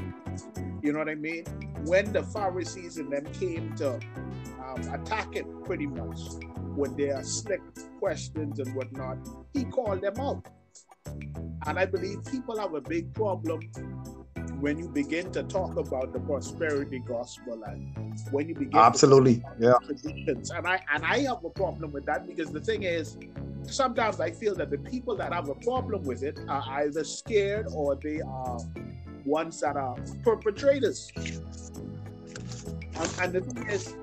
[0.82, 1.44] You know what I mean?
[1.84, 4.00] When the Pharisees and them came to
[4.64, 6.18] um, attack it pretty much
[6.76, 7.60] with their slick
[8.00, 9.18] questions and whatnot,
[9.52, 10.44] he called them out.
[11.66, 13.60] And I believe people have a big problem
[14.60, 19.74] when you begin to talk about the prosperity gospel and when you begin absolutely yeah
[19.84, 23.16] traditions and i and i have a problem with that because the thing is
[23.70, 27.66] sometimes I feel that the people that have a problem with it are either scared
[27.72, 28.58] or they are
[29.24, 31.10] ones that are perpetrators.
[31.16, 33.96] And, and the thing is,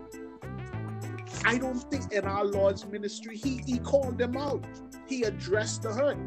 [1.45, 4.63] I don't think in our Lord's ministry he, he called them out.
[5.08, 6.17] He addressed the hurt.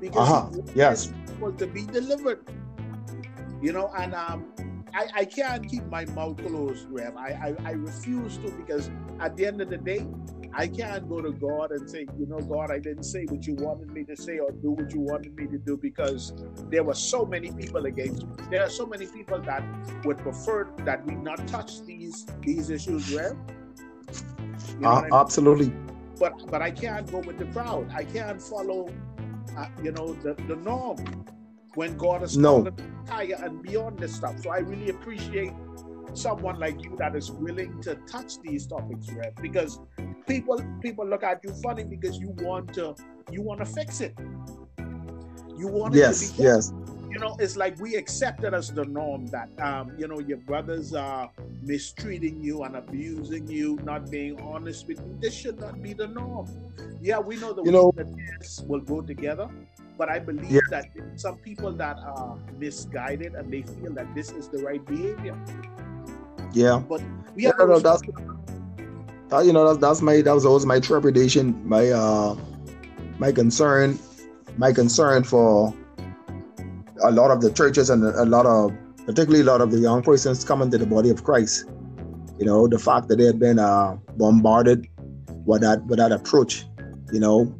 [0.00, 0.62] Because uh-huh.
[0.74, 1.12] yes.
[1.40, 2.44] was to be delivered.
[3.60, 4.52] You know, and um
[4.94, 7.16] I, I can't keep my mouth closed, Rev.
[7.16, 8.90] I, I, I refuse to because
[9.20, 10.06] at the end of the day,
[10.54, 13.54] I can't go to God and say, you know, God, I didn't say what you
[13.54, 16.32] wanted me to say or do what you wanted me to do because
[16.70, 18.32] there were so many people against me.
[18.50, 19.62] There are so many people that
[20.04, 23.36] would prefer that we not touch these these issues, right?
[24.70, 25.12] You know uh, I mean?
[25.12, 25.72] Absolutely.
[26.18, 27.90] But but I can't go with the crowd.
[27.94, 28.88] I can't follow,
[29.56, 30.96] uh, you know, the, the norm
[31.78, 32.66] when God has no.
[33.08, 34.42] higher and beyond this stuff.
[34.42, 35.52] So I really appreciate
[36.12, 39.32] someone like you that is willing to touch these topics, right?
[39.40, 39.78] Because
[40.26, 42.96] people people look at you funny because you want to
[43.30, 44.12] you want to fix it.
[45.56, 46.72] You want it yes, to be yes.
[47.10, 50.38] You know, it's like we accept it as the norm that um, you know, your
[50.38, 51.30] brothers are
[51.62, 55.16] mistreating you and abusing you, not being honest with you.
[55.20, 56.48] This should not be the norm.
[57.00, 58.08] Yeah, we know the you know, that
[58.66, 59.48] will go together,
[59.98, 60.60] but I believe yeah.
[60.70, 65.36] that some people that are misguided and they feel that this is the right behavior.
[66.52, 66.78] Yeah.
[66.78, 67.02] But
[67.34, 68.02] we have yeah, no, that's
[69.28, 72.36] that, you know that's that's my that was always my trepidation, my uh
[73.18, 73.98] my concern,
[74.56, 75.74] my concern for
[77.02, 78.72] a lot of the churches and a lot of
[79.04, 81.66] particularly a lot of the young persons coming to the body of Christ.
[82.38, 84.86] You know, the fact that they had been uh, bombarded
[85.44, 86.64] with that with that approach.
[87.12, 87.58] You know,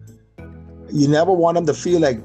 [0.90, 2.20] you never want them to feel like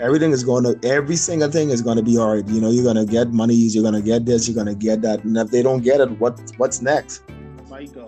[0.00, 2.46] everything is going to every single thing is going to be all right.
[2.48, 4.74] You know you're going to get monies you're going to get this you're going to
[4.74, 5.24] get that.
[5.24, 7.22] And if they don't get it what what's next?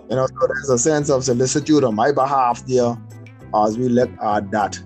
[0.09, 2.97] You know so there's a sense of solicitude on my behalf there
[3.53, 4.79] as we look at that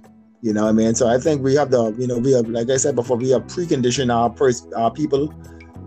[0.45, 0.93] you know what i mean?
[0.93, 3.31] So i think we have the you know we have like i said before we
[3.31, 5.33] have preconditioned our pers- our people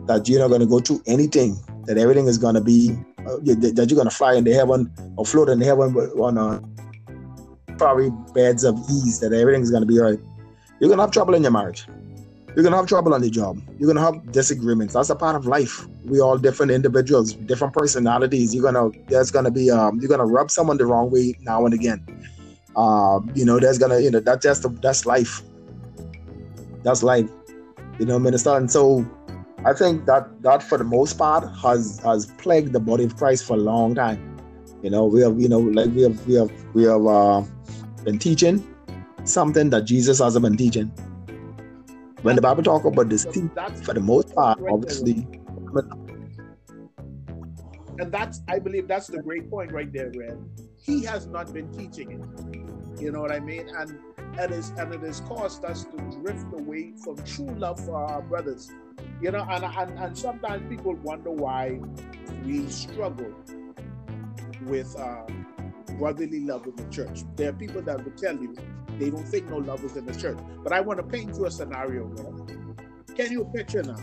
[0.07, 3.37] that you're not going to go through anything that everything is going to be uh,
[3.45, 6.61] that you're going to fly in the heaven or float in the heaven on a
[7.79, 10.21] probably beds of ease that everything's to be all right
[10.81, 11.87] you're gonna have trouble in your marriage.
[12.55, 13.61] You're gonna have trouble on the job.
[13.79, 14.95] You're gonna have disagreements.
[14.95, 15.87] That's a part of life.
[16.05, 18.55] We all different individuals, different personalities.
[18.55, 21.75] You're gonna there's gonna be um you're gonna rub someone the wrong way now and
[21.75, 22.05] again.
[22.77, 25.43] Uh, you know, there's gonna you know that that's the, that's life.
[26.85, 27.29] That's life.
[27.99, 28.57] You know, minister.
[28.57, 29.05] And so
[29.65, 33.47] I think that that for the most part has has plagued the body of Christ
[33.47, 34.37] for a long time.
[34.83, 37.43] You know, we have you know like we have we have we have uh,
[38.09, 38.75] been teaching
[39.25, 40.91] something that Jesus hasn't been teaching.
[42.23, 43.51] when the Bible talk about the seed,
[43.85, 45.29] for the most part, obviously.
[48.01, 50.39] And that's, I believe, that's the great point right there, Red.
[50.77, 53.01] He has not been teaching it.
[53.03, 53.69] You know what I mean?
[53.77, 53.99] And
[54.39, 58.23] and it's and it has caused us to drift away from true love for our
[58.23, 58.71] brothers.
[59.21, 61.79] You know, and and, and sometimes people wonder why
[62.45, 63.35] we struggle
[64.67, 65.27] with uh,
[65.91, 67.23] brotherly love in the church.
[67.37, 68.55] There are people that will tell you
[68.99, 70.39] they don't think no love is in the church.
[70.63, 72.59] But I want to paint you a scenario where
[73.17, 73.97] can you picture now?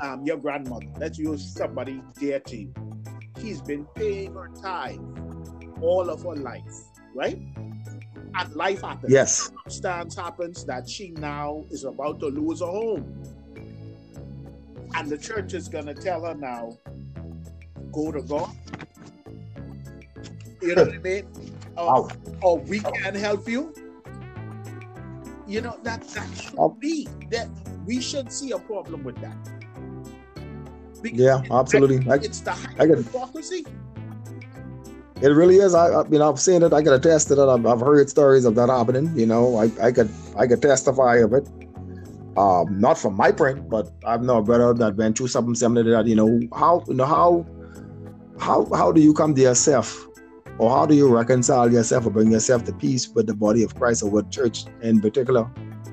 [0.00, 2.74] Um, your grandmother, let's use somebody dear to you.
[3.40, 5.00] She's been paying her tithe
[5.80, 6.62] all of her life,
[7.14, 7.40] right?
[8.34, 9.12] And life happens.
[9.12, 9.44] Yes.
[9.44, 13.22] Circumstance happens that she now is about to lose her home.
[14.94, 16.76] And the church is going to tell her now,
[17.92, 18.50] go to God.
[20.66, 21.28] You know what I mean?
[21.76, 22.08] Or,
[22.42, 23.72] or we can help you.
[25.46, 27.48] You know, that, that should be, that
[27.86, 29.36] we should see a problem with that.
[31.02, 32.04] Because yeah, absolutely.
[32.16, 33.64] It's the hypocrisy.
[35.22, 35.74] It really is.
[35.74, 36.72] I, I you know, I've seen it.
[36.72, 37.48] I can attest to that.
[37.48, 39.16] I've, I've heard stories of that happening.
[39.16, 41.48] You know, I, I could I could testify of it.
[42.36, 45.84] Um, not from my print, but I've known a brother that went through something similar
[45.84, 46.06] to that.
[46.06, 47.46] You know, how you know how
[48.38, 50.06] how how do you come to yourself,
[50.58, 53.74] or how do you reconcile yourself or bring yourself to peace with the body of
[53.74, 55.44] Christ or with church in particular?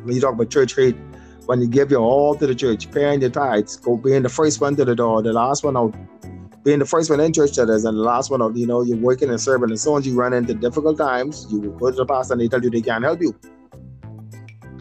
[0.03, 0.95] When you talk about church hate,
[1.45, 4.61] when you give your all to the church, paying your tithes, go being the first
[4.61, 5.93] one to the door, the last one out,
[6.63, 8.81] being the first one in church that is, and the last one out, you know,
[8.81, 9.69] you're working and serving.
[9.69, 12.47] And so as you run into difficult times, you go to the pastor and they
[12.47, 13.35] tell you they can't help you.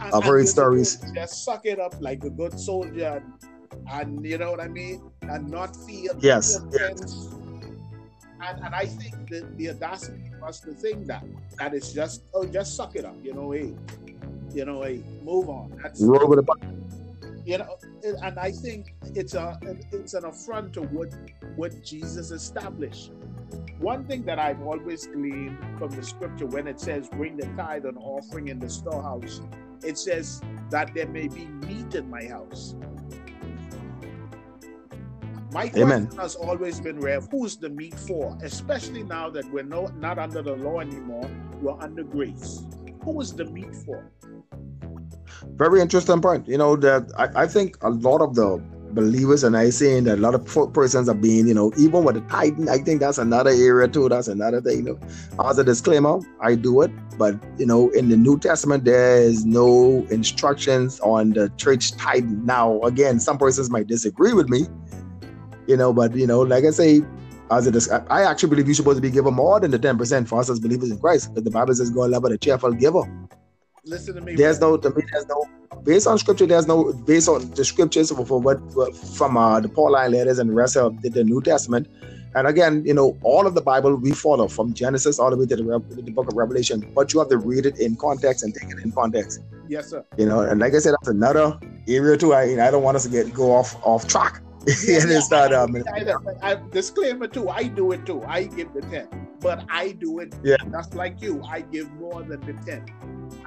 [0.00, 1.02] And, I've heard stories.
[1.14, 3.22] Just suck it up like a good soldier
[3.88, 5.10] and, and you know what I mean?
[5.22, 7.34] And not feel yes, yes.
[8.42, 11.24] And, and I think the, the audacity was the thing that
[11.58, 13.74] that is just oh just suck it up, you know, hey,
[14.52, 15.78] you know, hey, move on.
[15.82, 16.72] That's roll with the
[17.44, 17.76] you know,
[18.22, 19.58] and I think it's a
[19.90, 21.12] it's an affront to what
[21.56, 23.12] what Jesus established.
[23.78, 27.84] One thing that I've always gleaned from the scripture when it says bring the tithe
[27.84, 29.40] and offering in the storehouse,
[29.82, 32.76] it says that there may be meat in my house.
[35.52, 36.10] My question Amen.
[36.18, 38.38] has always been, Rev, who's the meat for?
[38.42, 42.64] Especially now that we're no, not under the law anymore, we're under grace.
[43.04, 44.10] Who is the meat for?
[45.54, 46.46] very interesting point.
[46.48, 48.62] You know that I, I think a lot of the
[48.92, 52.16] believers and I saying that a lot of persons are being, you know, even with
[52.16, 54.08] the tithing, I think that's another area too.
[54.08, 54.86] That's another thing.
[54.86, 54.98] You
[55.38, 59.16] know, as a disclaimer, I do it, but you know, in the New Testament, there
[59.16, 62.44] is no instructions on the church tithing.
[62.44, 64.66] Now, again, some persons might disagree with me,
[65.66, 67.02] you know, but you know, like I say,
[67.50, 70.26] as it is, I actually believe you're supposed to be given more than the 10%
[70.26, 71.30] for us as believers in Christ.
[71.30, 73.02] Because the Bible says God love a cheerful giver.
[73.84, 74.36] Listen to me.
[74.36, 75.44] There's no, to me, there's no,
[75.82, 78.60] based on scripture, there's no, based on the scriptures for what,
[79.16, 81.88] from uh, the Pauline letters and the rest of the, the, New Testament.
[82.34, 85.46] And again, you know, all of the Bible we follow from Genesis all the way
[85.46, 85.62] to the,
[86.02, 88.78] the book of Revelation, but you have to read it in context and take it
[88.78, 89.40] in context.
[89.68, 90.04] Yes, sir.
[90.16, 92.32] You know, and like I said, that's another area too.
[92.32, 94.40] I, I don't want us to get go off off track.
[94.86, 97.48] Yeah, and it's not um, I, I, disclaimer too.
[97.48, 98.22] I do it too.
[98.24, 99.08] I give the ten,
[99.40, 100.56] but I do it yeah.
[100.70, 101.42] just like you.
[101.44, 102.84] I give more than the ten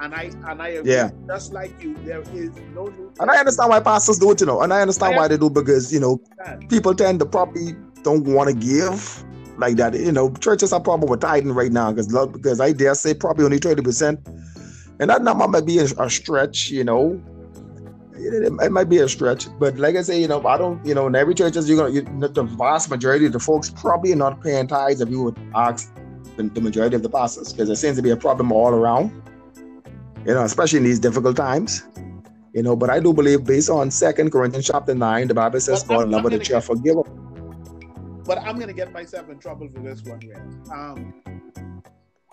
[0.00, 0.92] and I and I agree.
[0.92, 1.10] Yeah.
[1.26, 2.92] Just like you, there is no.
[3.20, 5.36] And I understand why pastors do it, you know, and I understand I why they
[5.36, 6.20] do because you know
[6.68, 9.24] people tend to probably don't want to give
[9.58, 9.94] like that.
[9.94, 13.44] You know, churches are probably with tithing right now because because I dare say probably
[13.44, 14.20] only twenty percent,
[15.00, 17.20] and that number might be a, a stretch, you know.
[18.18, 20.94] It, it, might be a stretch, but like I say, you know, I don't, you
[20.94, 24.16] know, in every church, you're gonna, you, the vast majority of the folks probably are
[24.16, 25.92] not paying tithes if you would ask
[26.36, 29.10] the, the majority of the pastors, because there seems to be a problem all around
[30.26, 31.86] you know, especially in these difficult times.
[32.52, 35.84] You know, but I do believe based on Second Corinthians chapter 9, the Bible says
[35.84, 37.02] but God love the cheerful giver.
[38.24, 40.62] But I'm gonna get myself in trouble for this one, man.
[40.72, 41.14] Um,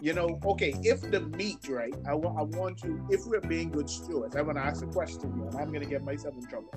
[0.04, 1.94] you know, okay, if the meat, right?
[2.06, 5.34] I, w- I want to, if we're being good stewards, I'm gonna ask a question
[5.38, 6.74] here, and I'm gonna get myself in trouble.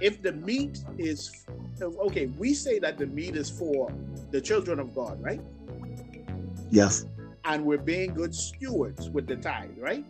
[0.00, 1.46] If the meat is
[1.82, 3.90] okay, we say that the meat is for
[4.30, 5.40] the children of God, right?
[6.70, 7.06] Yes
[7.48, 10.04] and we're being good stewards with the tithe, right?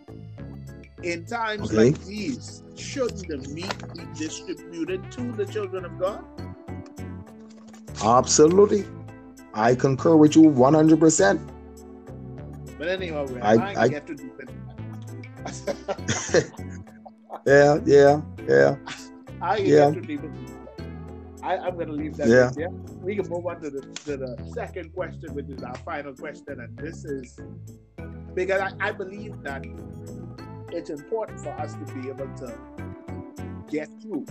[1.04, 1.90] In times okay.
[1.90, 6.24] like these, shouldn't the meat be distributed to the children of God?
[8.02, 8.84] Absolutely.
[9.58, 11.52] I concur with you 100%.
[12.78, 14.50] But anyhow, I, I, I get to do it.
[17.46, 18.76] yeah, yeah, yeah.
[19.42, 19.90] I yeah.
[19.90, 20.30] get to do
[21.42, 22.28] I, am going to leave that.
[22.28, 22.50] Yeah.
[22.56, 22.68] yeah.
[23.02, 26.60] We can move on to the, to the second question, which is our final question.
[26.60, 27.40] And this is
[28.34, 29.64] because I, I believe that
[30.70, 32.58] it's important for us to be able to
[33.70, 34.26] get through,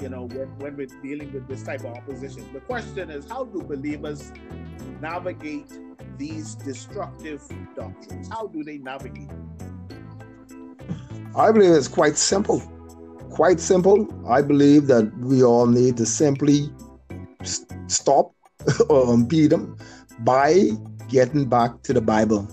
[0.00, 2.50] you know, when, when we're dealing with this type of opposition.
[2.52, 4.32] The question is, how do believers
[5.00, 5.70] navigate
[6.18, 7.42] these destructive
[7.76, 8.28] doctrines?
[8.28, 9.30] How do they navigate?
[11.36, 12.60] I believe it's quite simple.
[13.30, 14.08] Quite simple.
[14.28, 16.70] I believe that we all need to simply
[17.86, 18.32] stop
[18.88, 19.76] or impede them
[20.20, 20.70] by
[21.08, 22.48] getting back to the Bible.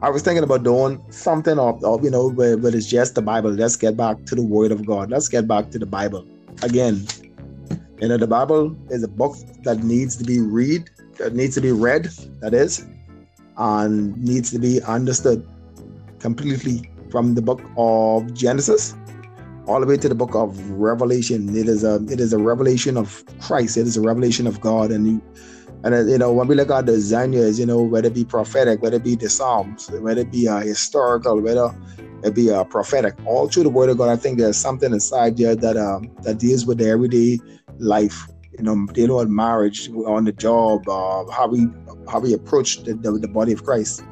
[0.00, 3.22] I was thinking about doing something of, of you know, where, where it's just the
[3.22, 3.50] Bible.
[3.50, 5.10] Let's get back to the Word of God.
[5.10, 6.24] Let's get back to the Bible.
[6.62, 7.06] Again,
[8.00, 10.88] you know, the Bible is a book that needs to be read,
[11.18, 12.08] that needs to be read,
[12.40, 12.86] that is,
[13.56, 15.46] and needs to be understood
[16.18, 18.94] completely from the book of Genesis
[19.68, 21.54] all the way to the book of Revelation.
[21.54, 23.76] It is a it is a revelation of Christ.
[23.76, 25.22] It is a revelation of God, and you,
[25.84, 28.82] and you know when we look at the genres, you know whether it be prophetic,
[28.82, 31.70] whether it be the Psalms, whether it be uh, historical, whether
[32.22, 35.36] it be uh, prophetic, all through the Word of God, I think there's something inside
[35.36, 37.40] there that um that deals with the everyday
[37.78, 38.26] life.
[38.58, 41.68] You know, dealing with marriage, on the job, uh, how we
[42.08, 44.04] how we approach the, the, the body of Christ.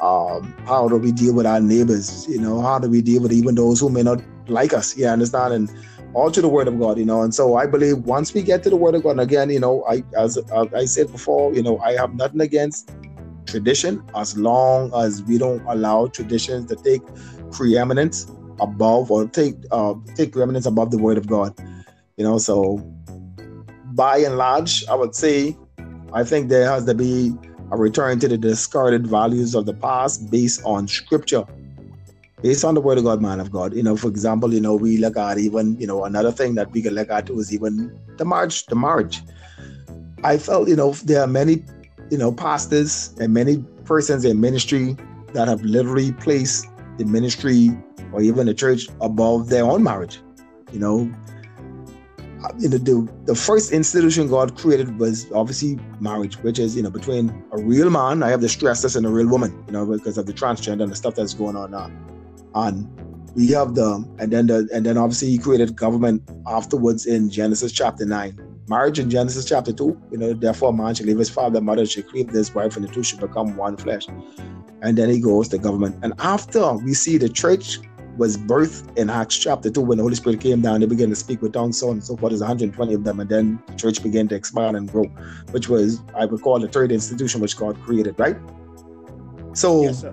[0.00, 2.24] Um, how do we deal with our neighbors?
[2.28, 4.96] You know, how do we deal with even those who may not like us?
[4.96, 5.52] Yeah, understand?
[5.52, 5.70] And
[6.12, 7.22] all to the word of God, you know.
[7.22, 9.84] And so I believe once we get to the word of God, again, you know,
[9.88, 12.90] I as I said before, you know, I have nothing against
[13.46, 17.02] tradition as long as we don't allow traditions to take
[17.52, 18.30] preeminence
[18.60, 21.54] above or take uh, take preeminence above the word of God.
[22.16, 22.78] You know, so
[23.92, 25.56] by and large, I would say
[26.12, 27.34] I think there has to be
[27.70, 31.44] a return to the discarded values of the past based on scripture
[32.42, 33.74] based on the word of God, man of God.
[33.74, 36.70] You know, for example, you know, we look at even, you know, another thing that
[36.72, 39.22] we can look at was even the marriage, the marriage.
[40.24, 41.64] I felt, you know, there are many,
[42.10, 44.96] you know, pastors and many persons in ministry
[45.32, 46.66] that have literally placed
[46.98, 47.70] the ministry
[48.12, 50.20] or even the church above their own marriage.
[50.72, 51.12] You know,
[52.44, 57.30] uh, the, the first institution God created was obviously marriage, which is, you know, between
[57.52, 60.18] a real man, I have to stress this, and a real woman, you know, because
[60.18, 61.90] of the transgender and the stuff that's going on now
[62.54, 62.88] and
[63.34, 67.72] we have the and then the and then obviously he created government afterwards in Genesis
[67.72, 68.38] chapter nine.
[68.68, 72.02] Marriage in Genesis chapter two, you know, therefore man shall leave his father, mother shall
[72.02, 74.06] cleave his wife, and the two shall become one flesh.
[74.82, 75.98] And then he goes to government.
[76.02, 77.78] And after we see the church
[78.16, 81.16] was birthed in Acts chapter 2 when the Holy Spirit came down, they began to
[81.16, 82.30] speak with tongues, so on and so forth.
[82.30, 85.04] There's 120 of them, and then the church began to expand and grow,
[85.52, 88.36] which was, I would call, the third institution which God created, right?
[89.54, 90.04] So, yes,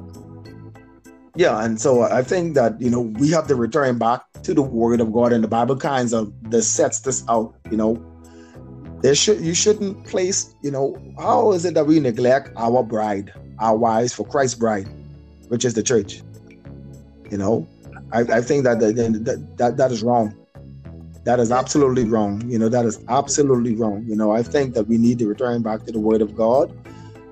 [1.36, 4.62] yeah, and so I think that you know we have to return back to the
[4.62, 7.56] Word of God, and the Bible kinds of the sets this out.
[7.70, 8.15] You know,
[9.06, 10.56] there should you shouldn't place.
[10.64, 14.88] You know, how is it that we neglect our bride, our wives for Christ's bride,
[15.50, 16.24] which is the church?
[17.30, 17.68] You know,
[18.12, 20.36] I, I think that, that that that is wrong.
[21.24, 22.50] That is absolutely wrong.
[22.50, 24.04] You know, that is absolutely wrong.
[24.08, 26.74] You know, I think that we need to return back to the Word of God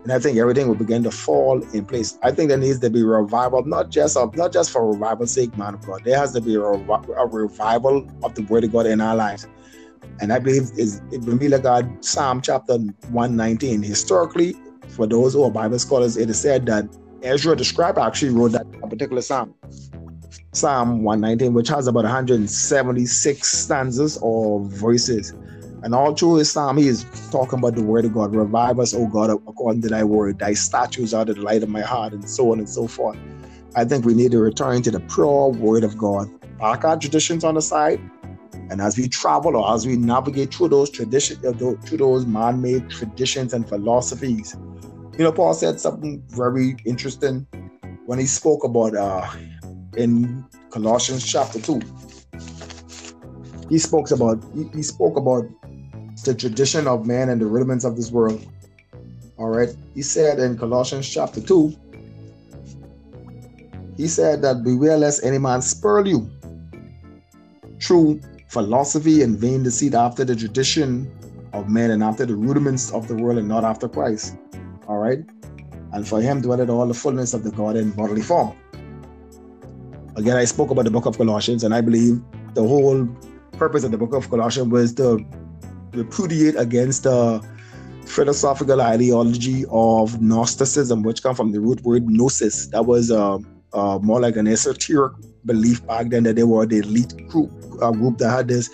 [0.04, 2.20] and I think everything will begin to fall in place.
[2.22, 5.58] I think there needs to be revival, not just of not just for revival's sake,
[5.58, 6.02] man of God.
[6.04, 9.48] There has to be a, a revival of the Word of God in our lives.
[10.20, 14.56] And I believe is when we look at Psalm chapter 119, historically,
[14.90, 16.86] for those who are Bible scholars, it is said that
[17.24, 19.54] Ezra the scribe actually wrote that particular psalm.
[20.52, 25.34] Psalm 119, which has about 176 stanzas or verses.
[25.84, 28.36] And all through his psalm, he is talking about the word of God.
[28.36, 30.40] Revive us, O God, according to thy word.
[30.40, 33.18] Thy statutes are the light of my heart, and so on and so forth.
[33.76, 36.30] I think we need to return to the pure word of God.
[36.60, 38.00] Park our traditions on the side.
[38.70, 42.90] And as we travel or as we navigate through those traditions, uh, through those man-made
[42.90, 44.56] traditions and philosophies,
[45.18, 47.48] you know, Paul said something very interesting
[48.06, 49.30] when he spoke about uh,
[49.96, 51.82] in Colossians chapter two.
[53.70, 55.46] He spoke about he, he spoke about
[56.24, 58.46] the tradition of man and the rudiments of this world.
[59.38, 59.70] All right.
[59.94, 61.76] He said in Colossians chapter 2,
[63.98, 66.30] he said that beware lest any man spurl you
[67.82, 68.22] through
[68.54, 71.12] philosophy and vain deceit after the tradition
[71.54, 74.38] of men and after the rudiments of the world and not after Christ.
[74.88, 75.20] All right.
[75.92, 78.56] And for him dwelleth all the fullness of the God in bodily form.
[80.16, 82.22] Again, I spoke about the book of Colossians, and I believe
[82.54, 83.08] the whole
[83.54, 85.26] purpose of the book of Colossians was to
[85.94, 87.44] repudiate against the
[88.06, 92.68] philosophical ideology of Gnosticism, which come from the root word gnosis.
[92.68, 93.40] That was uh,
[93.74, 95.14] uh, more like an esoteric
[95.46, 97.52] belief back then that they were the elite group,
[97.82, 98.70] uh, group that had this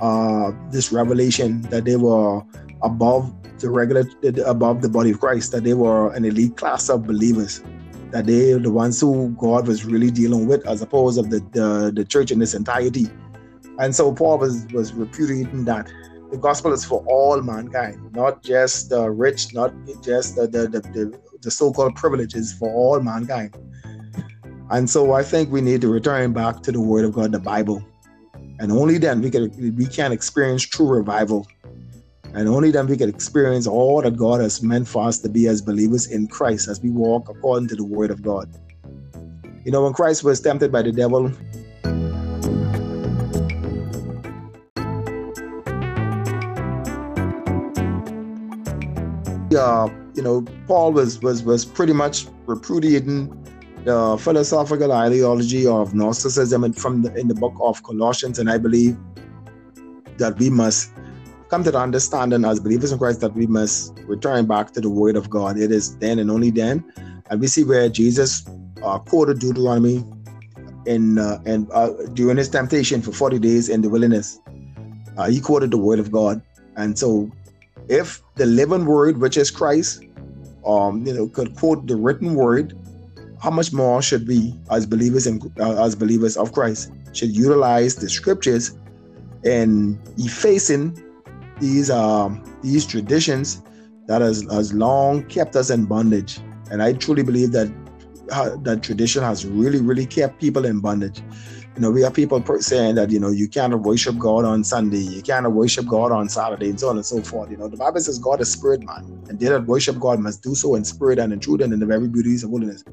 [0.00, 2.42] uh, this revelation that they were
[2.82, 4.04] above the regular,
[4.44, 7.62] above the body of Christ, that they were an elite class of believers
[8.14, 11.92] that they the ones who God was really dealing with, as opposed of the, the,
[11.92, 13.08] the church in its entirety.
[13.80, 15.90] And so Paul was, was repudiating that
[16.30, 20.80] the gospel is for all mankind, not just the rich, not just the, the, the,
[20.80, 23.56] the, the so-called privileges for all mankind.
[24.70, 27.38] And so I think we need to return back to the word of God, the
[27.38, 27.84] Bible.
[28.58, 31.46] And only then we can we can experience true revival.
[32.32, 35.46] And only then we can experience all that God has meant for us to be
[35.48, 38.48] as believers in Christ as we walk according to the word of God.
[39.64, 41.30] You know, when Christ was tempted by the devil,
[49.56, 53.30] uh, you know, Paul was was was pretty much repudiating
[53.84, 58.96] the philosophical ideology of Gnosticism from the, in the book of Colossians, and I believe
[60.16, 60.90] that we must
[61.50, 64.88] come to the understanding as believers in Christ that we must return back to the
[64.88, 65.58] Word of God.
[65.58, 66.82] It is then and only then,
[67.28, 68.46] and we see where Jesus
[68.82, 70.04] uh, quoted Deuteronomy
[70.86, 74.40] in uh, and uh, during his temptation for forty days in the wilderness.
[75.16, 76.40] Uh, he quoted the Word of God,
[76.76, 77.30] and so
[77.88, 80.02] if the living Word, which is Christ,
[80.66, 82.74] um, you know, could quote the written Word
[83.44, 87.94] how much more should we, as believers in uh, as believers of Christ, should utilize
[87.94, 88.78] the scriptures
[89.44, 90.98] in effacing
[91.60, 93.62] these um, these traditions
[94.06, 96.40] that has, has long kept us in bondage?
[96.70, 97.70] And I truly believe that
[98.32, 101.20] uh, that tradition has really, really kept people in bondage.
[101.76, 104.98] You know, we have people saying that, you know, you cannot worship God on Sunday,
[104.98, 107.50] you cannot worship God on Saturday, and so on and so forth.
[107.50, 109.04] You know, the Bible says God is spirit, man.
[109.28, 111.80] And they that worship God must do so in spirit and in truth and in
[111.80, 112.84] the very beauties of holiness.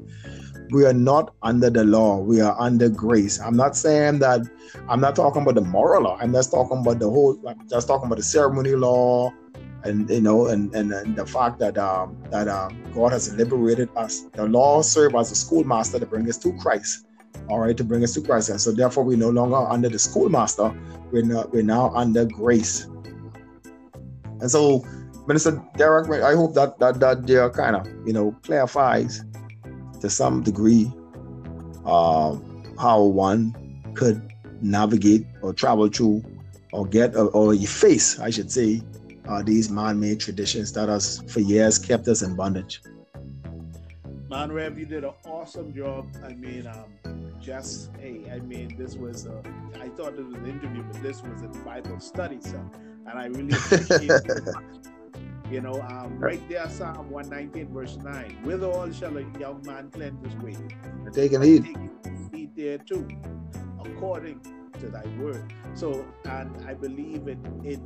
[0.72, 3.38] We are not under the law, we are under grace.
[3.40, 4.40] I'm not saying that
[4.88, 7.86] I'm not talking about the moral law, I'm just talking about the whole, I'm just
[7.86, 9.32] talking about the ceremony law,
[9.84, 13.90] and you know, and and, and the fact that um, that um, God has liberated
[13.96, 14.22] us.
[14.32, 17.06] The law served as a schoolmaster to bring us to Christ
[17.48, 18.48] all right, to bring us to Christ.
[18.50, 20.72] And so therefore we're no longer under the schoolmaster,
[21.10, 22.86] we're not, we're now under grace.
[24.40, 24.84] And so
[25.26, 29.24] Minister Derek, I hope that that that there kind of you know clarifies
[30.02, 30.92] to some degree
[31.86, 32.36] uh,
[32.78, 33.54] how one
[33.94, 34.20] could
[34.60, 36.22] navigate or travel through
[36.72, 38.82] or get or, or efface, I should say,
[39.28, 42.82] uh, these man-made traditions that has for years kept us in bondage.
[44.28, 46.08] Man, Rev, you did an awesome job.
[46.24, 49.42] I mean, um, just hey, I mean, this was a,
[49.80, 52.58] I thought it was an interview, but this was a Bible study, so,
[53.06, 54.54] and I really appreciate it.
[55.52, 58.38] You know, um, right there, Psalm 119, verse 9.
[58.42, 60.56] With all shall a young man cleanse his way.
[61.12, 61.76] Take and eat.
[62.32, 63.06] Eat there too,
[63.84, 64.40] according
[64.80, 65.52] to thy word.
[65.74, 67.80] So, and I believe it it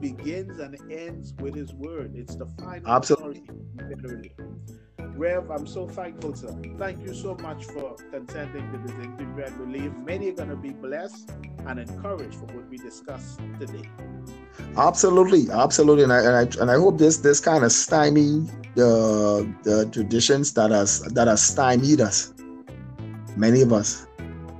[0.00, 2.16] begins and ends with his word.
[2.16, 3.44] It's the final Absolutely.
[4.98, 6.60] Rev, I'm so thankful, sir.
[6.76, 9.44] Thank you so much for consenting to this interview.
[9.44, 11.30] I believe many are going to be blessed
[11.66, 13.88] and encouraged for what we discussed today.
[14.76, 19.50] Absolutely, absolutely, and I and I, and I hope this this kind of stymie the
[19.62, 22.34] the traditions that has that has stymied us,
[23.36, 24.06] many of us,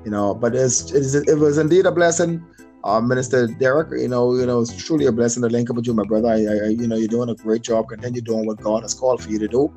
[0.05, 0.35] you know.
[0.35, 2.45] But it's, it, was indeed a blessing.
[2.83, 5.87] Uh, Minister Derek, you know, you know, it's truly a blessing to link up with
[5.87, 6.29] you, my brother.
[6.29, 7.89] I, I, you know, you're doing a great job.
[7.89, 9.75] Continue doing what God has called for you to do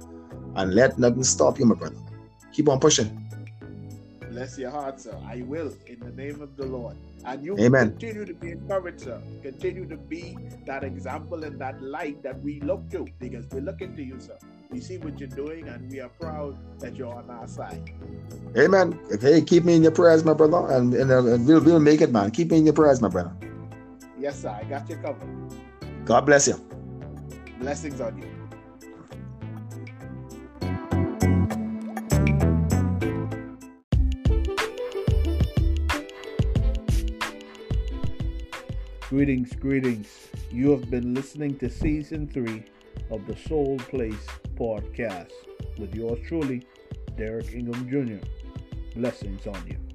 [0.55, 1.97] and let nothing stop you, my brother.
[2.53, 3.28] Keep on pushing.
[4.39, 5.17] Bless your heart, sir.
[5.27, 6.95] I will in the name of the Lord.
[7.25, 7.89] And you Amen.
[7.89, 9.21] continue to be encouraged, sir.
[9.43, 13.97] Continue to be that example and that light that we look to because we're looking
[13.97, 14.37] to you, sir.
[14.69, 17.91] We see what you're doing and we are proud that you're on our side.
[18.57, 18.97] Amen.
[19.19, 22.13] Hey, keep me in your prayers, my brother, and, and, uh, we'll, we'll make it,
[22.13, 22.31] man.
[22.31, 23.35] Keep me in your prayers, my brother.
[24.17, 24.51] Yes, sir.
[24.51, 25.27] I got you covered.
[26.05, 26.55] God bless you.
[27.59, 28.38] Blessings on you.
[39.09, 40.27] Greetings, greetings.
[40.51, 42.63] You have been listening to season three
[43.09, 45.31] of the Soul Place podcast
[45.79, 46.61] with yours truly,
[47.17, 48.23] Derek Ingham Jr.
[48.95, 49.88] Blessings on you.